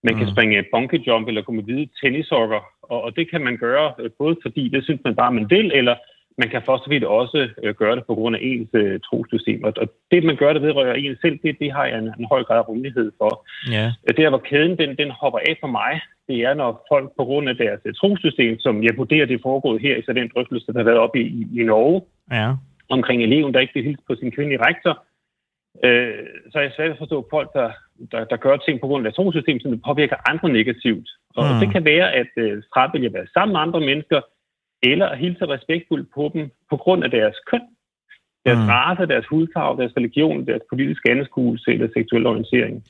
[0.06, 0.18] Man mm.
[0.18, 3.94] kan springe bungee jump eller gå med hvide tennissokker, og, og det kan man gøre
[3.98, 5.96] øh, både fordi det synes man bare, man vil, eller
[6.38, 9.64] man kan for så vidt også øh, gøre det på grund af ens øh, trosystem.
[9.64, 9.72] Og,
[10.10, 12.58] det, man gør, det vedrører en selv, det, det har jeg en, en høj grad
[12.58, 13.46] af rummelighed for.
[13.70, 13.92] Ja.
[14.16, 17.48] Der, hvor kæden den, den hopper af for mig, det er, når folk på grund
[17.48, 20.66] af deres øh, trosystem, som jeg vurderer, det er foregået her, i så den drøftelse,
[20.72, 22.52] der har været oppe i, i, i Norge, Ja.
[22.88, 25.04] omkring eleven, der ikke vil hilse på sin kvindelige rektor,
[25.84, 27.70] øh, så er jeg svært at forstå folk, der,
[28.12, 31.08] der, der gør ting på grund af deres trosystem, som det påvirker andre negativt.
[31.36, 31.60] Og Mm.
[31.60, 34.20] det kan være at øh, fravælge at være sammen med andre mennesker,
[34.92, 37.64] eller at hilse respektfuldt på dem på grund af deres køn,
[38.46, 38.68] deres Mm.
[38.68, 42.84] race, deres hudfarve, deres religion, deres politiske anskuelse eller seksuelle orientering.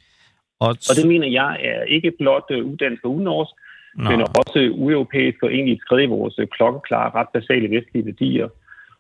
[0.61, 3.55] Og, Og det mener jeg er ikke blot øh, uddansk og unorsk,
[3.95, 8.49] Nå, men også ueuropæisk og egentlig i vores klokkeklare, ret basale vestlige værdier.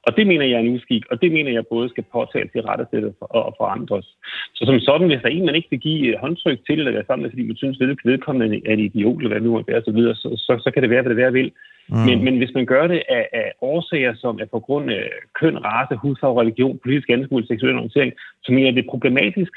[0.06, 2.60] Og det mener jeg er en uskik, og det mener jeg både skal påtales i
[2.60, 4.06] rettesættet og forandres.
[4.54, 6.92] Så som sådan, hvis der er en, man ikke vil give øh, håndtryk til, eller
[6.92, 9.52] være sammen med, fordi man synes, at vedkommende er en idiot, eller hvad det nu
[9.52, 11.52] måtte være, så, videre, så, så, så kan det være, hvad det være vil.
[11.88, 11.96] mm.
[12.06, 15.04] Men, men hvis man gør det af, af årsager, som er på grund af
[15.40, 18.12] køn, race, hudfarve, religion, politisk anskuelse, seksuel orientering,
[18.44, 19.52] så mener jeg, det er problematisk.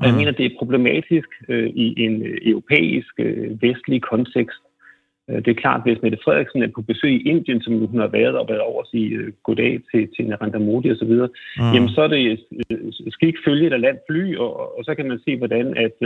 [0.00, 0.18] Og jeg Mm.
[0.18, 4.63] mener, det er problematisk øh, i en øh, europæisk, øh, vestlig kontekst.
[5.30, 8.06] Øh, det er klart, hvis Mette Frederiksen er på besøg i Indien, som hun har
[8.06, 11.14] været og været over at sige øh, goddag til, til Narendra Modi osv.,
[11.58, 11.72] mm.
[11.74, 12.78] jamen så er det øh,
[13.16, 15.96] skik følge et eller land fly, og, og så kan man se, hvordan at,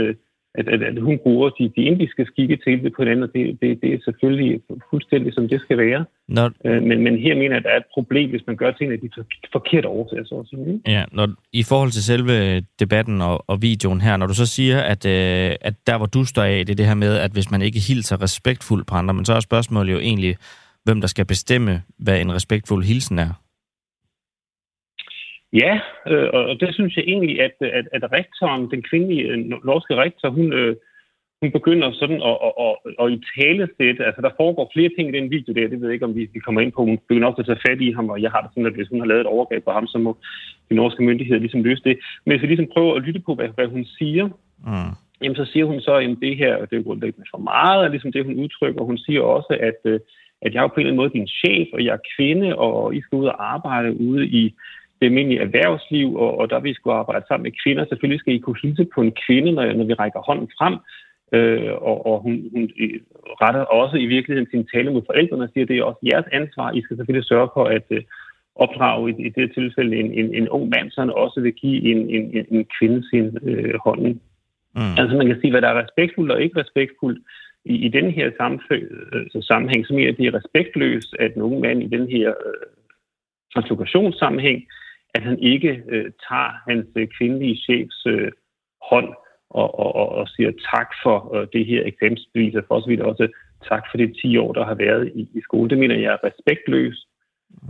[0.58, 3.42] at, at, at hun bruger de, de indiske skikke til det på hinanden, og det,
[3.62, 6.04] det, det er selvfølgelig fuldstændig, som det skal være.
[6.28, 8.70] Når, Øh, men, men her mener jeg, at der er et problem, hvis man gør
[8.70, 10.80] tingene af de for- forkerte årsager, så at sige.
[10.86, 14.78] Ja, når, i forhold til selve debatten og, og videoen her, når du så siger,
[14.80, 17.50] at, øh, at der, hvor du står af, det er det her med, at hvis
[17.50, 20.36] man ikke hilser respektfuldt på andre, men så er spørgsmålet jo egentlig,
[20.84, 23.30] hvem der skal bestemme, hvad en respektfuld hilsen er.
[25.52, 29.96] Ja, øh, og det synes jeg egentlig, at, at, at rektoren, den kvindelige øh, norske
[29.96, 30.76] rektor, hun, øh,
[31.42, 35.08] hun begynder sådan at, at, at, at i tale sætte, altså der foregår flere ting
[35.08, 36.98] i den video der, det ved jeg ikke, om vi, vi kommer ind på, hun
[36.98, 39.00] begynder også at tage fat i ham, og jeg har det sådan, at hvis hun
[39.00, 40.16] har lavet et overgreb på ham, så må
[40.70, 41.98] de norske myndigheder ligesom løse det.
[42.24, 44.28] Men hvis vi ligesom prøver at lytte på, hvad, hvad hun siger,
[44.66, 44.92] Mm.
[45.22, 48.12] jamen så siger hun så, at det her det er grundlæggende for meget, og ligesom
[48.12, 48.82] det, hun udtrykker.
[48.84, 50.00] Hun siger også, at, øh,
[50.42, 52.94] at jeg er på en eller anden måde din chef, og jeg er kvinde, og
[52.94, 54.54] I skal ud og arbejde ude i
[55.00, 57.84] det almindelige erhvervsliv, og, og der vi skulle arbejde sammen med kvinder.
[57.88, 60.74] Selvfølgelig skal I kunne hilse på en kvinde, når, når vi rækker hånden frem.
[61.32, 63.00] Øh, og, og hun, hun øh,
[63.42, 66.28] retter også i virkeligheden sin tale mod forældrene og siger, at det er også jeres
[66.32, 66.72] ansvar.
[66.72, 68.02] I skal selvfølgelig sørge for at øh,
[68.54, 71.82] opdrage i, i det tilfælde en, en, en ung mand, så han også vil give
[71.92, 74.20] en, en, en- en kvinde sin øh, hånden.
[74.76, 74.94] Mm.
[74.98, 77.20] Altså man kan sige, hvad der er respektfuldt og ikke respektfuldt.
[77.64, 78.26] I, i den her
[78.70, 82.08] øh, sammenhæng, så mener jeg, at det er respektløst, at en ung mand i den
[82.08, 82.66] her øh,
[83.54, 84.66] translokationsssammenhæng,
[85.18, 88.30] at han ikke øh, tager hans øh, kvindelige chefs øh,
[88.90, 89.08] hånd
[89.60, 93.00] og, og, og, og siger tak for øh, det her eksamensbevis, og for så vidt
[93.10, 93.24] også
[93.70, 95.70] tak for de 10 år, der har været i, i skole.
[95.70, 97.02] Det mener jeg er respektløst.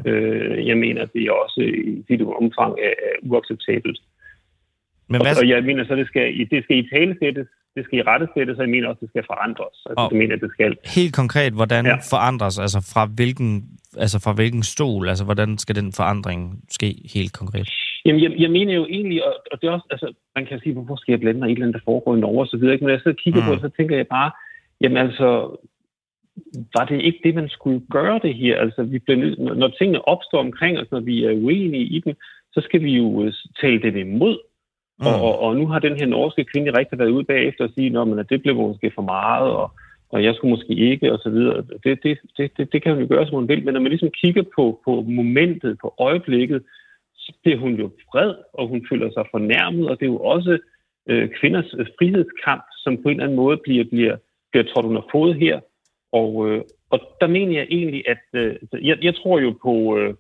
[0.07, 4.01] Øh, jeg mener, det er også i sit omfang er, er uacceptabelt.
[5.11, 7.99] Men Og, hvad, og jeg mener så, det skal, det skal i talesættes, det skal
[7.99, 9.77] i rettesættes, og jeg mener også, det skal forandres.
[9.89, 10.77] Altså, Og- det mener jeg, det skal.
[10.97, 11.87] helt konkret, hvordan.
[11.87, 11.97] Ja.
[12.15, 13.51] forandres, altså fra hvilken,
[13.99, 16.41] altså fra hvilken stol, altså hvordan skal den forandring
[16.71, 17.69] ske helt konkret?
[18.05, 20.73] Jamen, jeg, jeg mener jo egentlig, og, og det er også, altså, man kan sige,
[20.73, 22.85] hvorfor skal jeg blande mig i et eller andet, der foregår i Norge så ikke?
[22.85, 23.47] men når jeg og kigger Mm.
[23.47, 24.31] på det, så tænker jeg bare,
[24.81, 25.29] jamen altså,
[26.77, 28.61] var det ikke det, man skulle gøre det her?
[28.61, 32.15] Altså, vi bliver når, når tingene opstår omkring os, når vi er uenige i dem,
[32.53, 34.39] så skal vi jo øh, tale det imod.
[35.01, 35.07] Mm.
[35.07, 37.99] Og, og, og nu har den her norske kvinde rigtig været ude bagefter og sige,
[38.21, 39.71] at det blev måske for meget, og,
[40.11, 41.57] og jeg skulle måske ikke, og så videre.
[41.85, 43.91] Det, det, det, det, det kan vi jo gøre, som hun vil, men når man
[43.91, 46.63] ligesom kigger på, på momentet, på øjeblikket,
[47.17, 50.59] så bliver hun jo vred, og hun føler sig fornærmet, og det er jo også
[51.09, 54.17] øh, kvinders øh, frihedskamp, som på en eller anden måde bliver, bliver,
[54.51, 55.61] bliver trådt under fod her.
[56.13, 59.99] Og, øh, og der mener jeg egentlig, at øh, altså, jeg, jeg tror jo på
[59.99, 60.15] øh,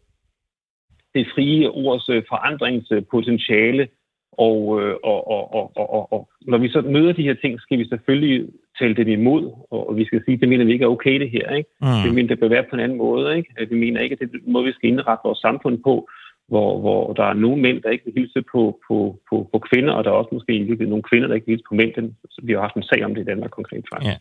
[1.15, 3.89] det frie ords øh, forandringspotentiale,
[4.33, 7.61] og, øh, og, og, og, og, og, og når vi så møder de her ting,
[7.61, 8.49] skal vi selvfølgelig
[8.79, 11.31] tale det imod, og, vi skal sige, at det mener vi ikke er okay det
[11.31, 11.47] her.
[11.59, 11.71] Ikke?
[12.05, 12.15] Vi Mm.
[12.15, 13.37] mener, det bør være på en anden måde.
[13.39, 13.51] Ikke?
[13.71, 16.09] Vi mener ikke, at det er den måde, vi skal indrette vores samfund på,
[16.49, 18.97] hvor, hvor der er nogle mænd, der ikke vil hilse på, på,
[19.31, 21.53] på, på kvinder, og der er også måske i virkeligheden nogle kvinder, der ikke vil
[21.53, 21.93] hilse på mænd.
[21.95, 24.11] Den- vi har haft en sag om det i Danmark konkret faktisk.
[24.11, 24.17] Ja.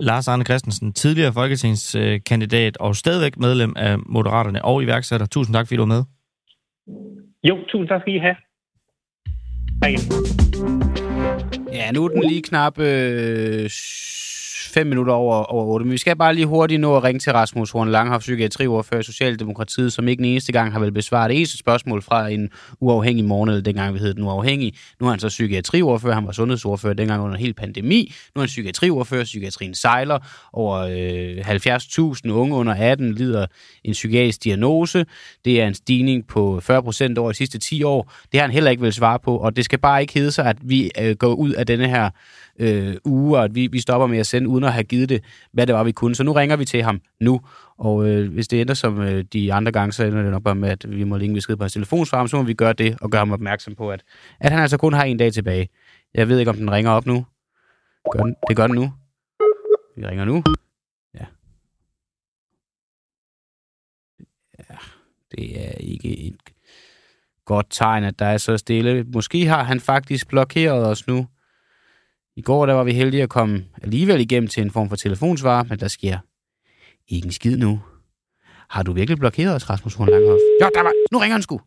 [0.00, 5.26] Lars Arne Christensen, tidligere folketingskandidat og stadigvæk medlem af Moderaterne og iværksætter.
[5.26, 6.02] Tusind tak, fordi du var med.
[7.48, 8.36] Jo, tusind tak skal I have.
[9.82, 10.83] Hej igen.
[11.74, 13.70] Ja, nu er den lige knap øh,
[14.74, 15.84] fem minutter over, over 8.
[15.84, 19.04] Men vi skal bare lige hurtigt nå at ringe til Rasmus Horn Langhoff, psykiatriordfører i
[19.04, 22.50] Socialdemokratiet, som ikke den eneste gang har vel besvaret det eneste spørgsmål fra en
[22.80, 24.74] uafhængig morgen, eller dengang vi hed den uafhængig.
[25.00, 28.14] Nu er han så psykiatriordfører, han var sundhedsordfører dengang under en hel pandemi.
[28.34, 30.18] Nu er han psykiatriordfører, psykiatrien sejler.
[30.52, 33.46] Over øh, 70.000 unge under 18 lider
[33.84, 35.06] en psykiatrisk diagnose.
[35.44, 38.12] Det er en stigning på 40 procent over de sidste 10 år.
[38.32, 40.46] Det har han heller ikke vil svare på, og det skal bare ikke hedde sig,
[40.46, 42.10] at vi øh, går ud af denne her
[42.58, 45.24] øh, uge, og at vi, vi stopper med at sende, uden at have givet det,
[45.52, 46.14] hvad det var, vi kunne.
[46.14, 47.40] Så nu ringer vi til ham nu,
[47.78, 50.54] og øh, hvis det ender som øh, de andre gange, så ender det nok bare
[50.54, 53.10] med, at vi må længe besked på hans telefonsvar, så må vi gøre det og
[53.10, 54.02] gøre ham opmærksom på, at,
[54.40, 55.68] at han altså kun har en dag tilbage.
[56.14, 57.26] Jeg ved ikke, om den ringer op nu.
[58.12, 58.92] Gør den, det gør den nu.
[59.96, 60.42] Vi ringer nu.
[61.14, 61.26] Ja.
[64.58, 64.76] Ja,
[65.30, 66.36] det er ikke et
[67.44, 69.04] godt tegn, at der er så stille.
[69.04, 71.26] Måske har han faktisk blokeret os nu.
[72.36, 75.62] I går der var vi heldige at komme alligevel igennem til en form for telefonsvar,
[75.62, 76.18] men der sker
[77.08, 77.82] ikke en skid nu.
[78.68, 80.40] Har du virkelig blokeret os, Rasmus Horn Langhoff?
[80.62, 80.92] Jo, der var...
[81.12, 81.60] Nu ringer han sgu.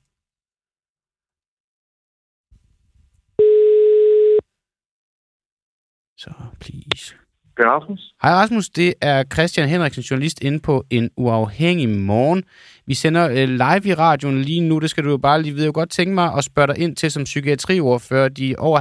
[6.18, 7.26] Så, please.
[7.58, 8.14] Det er Rasmus.
[8.22, 12.43] Hej Rasmus, det er Christian Henriksen, journalist inde på En Uafhængig Morgen.
[12.86, 15.66] Vi sender øh, live i radioen lige nu, det skal du jo bare lige vide.
[15.66, 18.30] Jeg godt tænke mig at spørge dig ind til som psykiatriordfører.
[18.30, 18.80] De over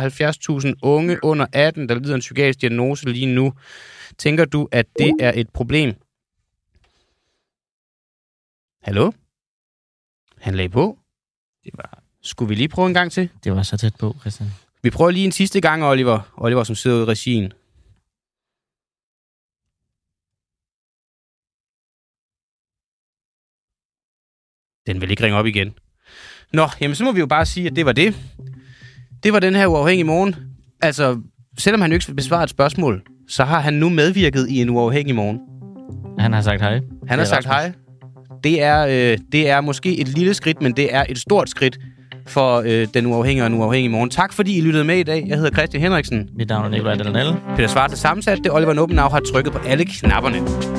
[0.68, 3.52] 70.000 unge under 18, der lider en psykiatrisk diagnose lige nu.
[4.18, 5.94] Tænker du, at det er et problem?
[8.82, 9.12] Hallo?
[10.38, 10.98] Han lagde på.
[11.64, 13.28] Det var, Skulle vi lige prøve en gang til?
[13.44, 14.48] det var så tæt på, Christian.
[14.82, 16.20] Vi prøver lige en sidste gang, Oliver.
[16.36, 17.52] Oliver, som sidder ude i regien.
[24.86, 25.72] Den vil ikke ringe op igen.
[26.52, 28.14] Nå, jamen så må vi jo bare sige, at det var det.
[29.22, 30.36] Det var den her uafhængige morgen.
[30.82, 31.20] Altså,
[31.58, 35.14] selvom han jo ikke besvarer et spørgsmål, så har han nu medvirket i en uafhængig
[35.14, 35.38] morgen.
[36.18, 36.80] Han har sagt hej.
[37.08, 37.72] Han har sagt hej.
[38.44, 41.78] Det er, øh, det er måske et lille skridt, men det er et stort skridt
[42.26, 44.10] for øh, den uafhængige og den uafhængige morgen.
[44.10, 45.24] Tak fordi I lyttede med i dag.
[45.26, 46.28] Jeg hedder Christian Henriksen.
[46.36, 47.36] Mit navn er Nikolaj Dalanelle.
[47.56, 48.52] Peter Svart har sammensat det.
[48.52, 50.75] Oliver Nobenau har trykket på alle knapperne.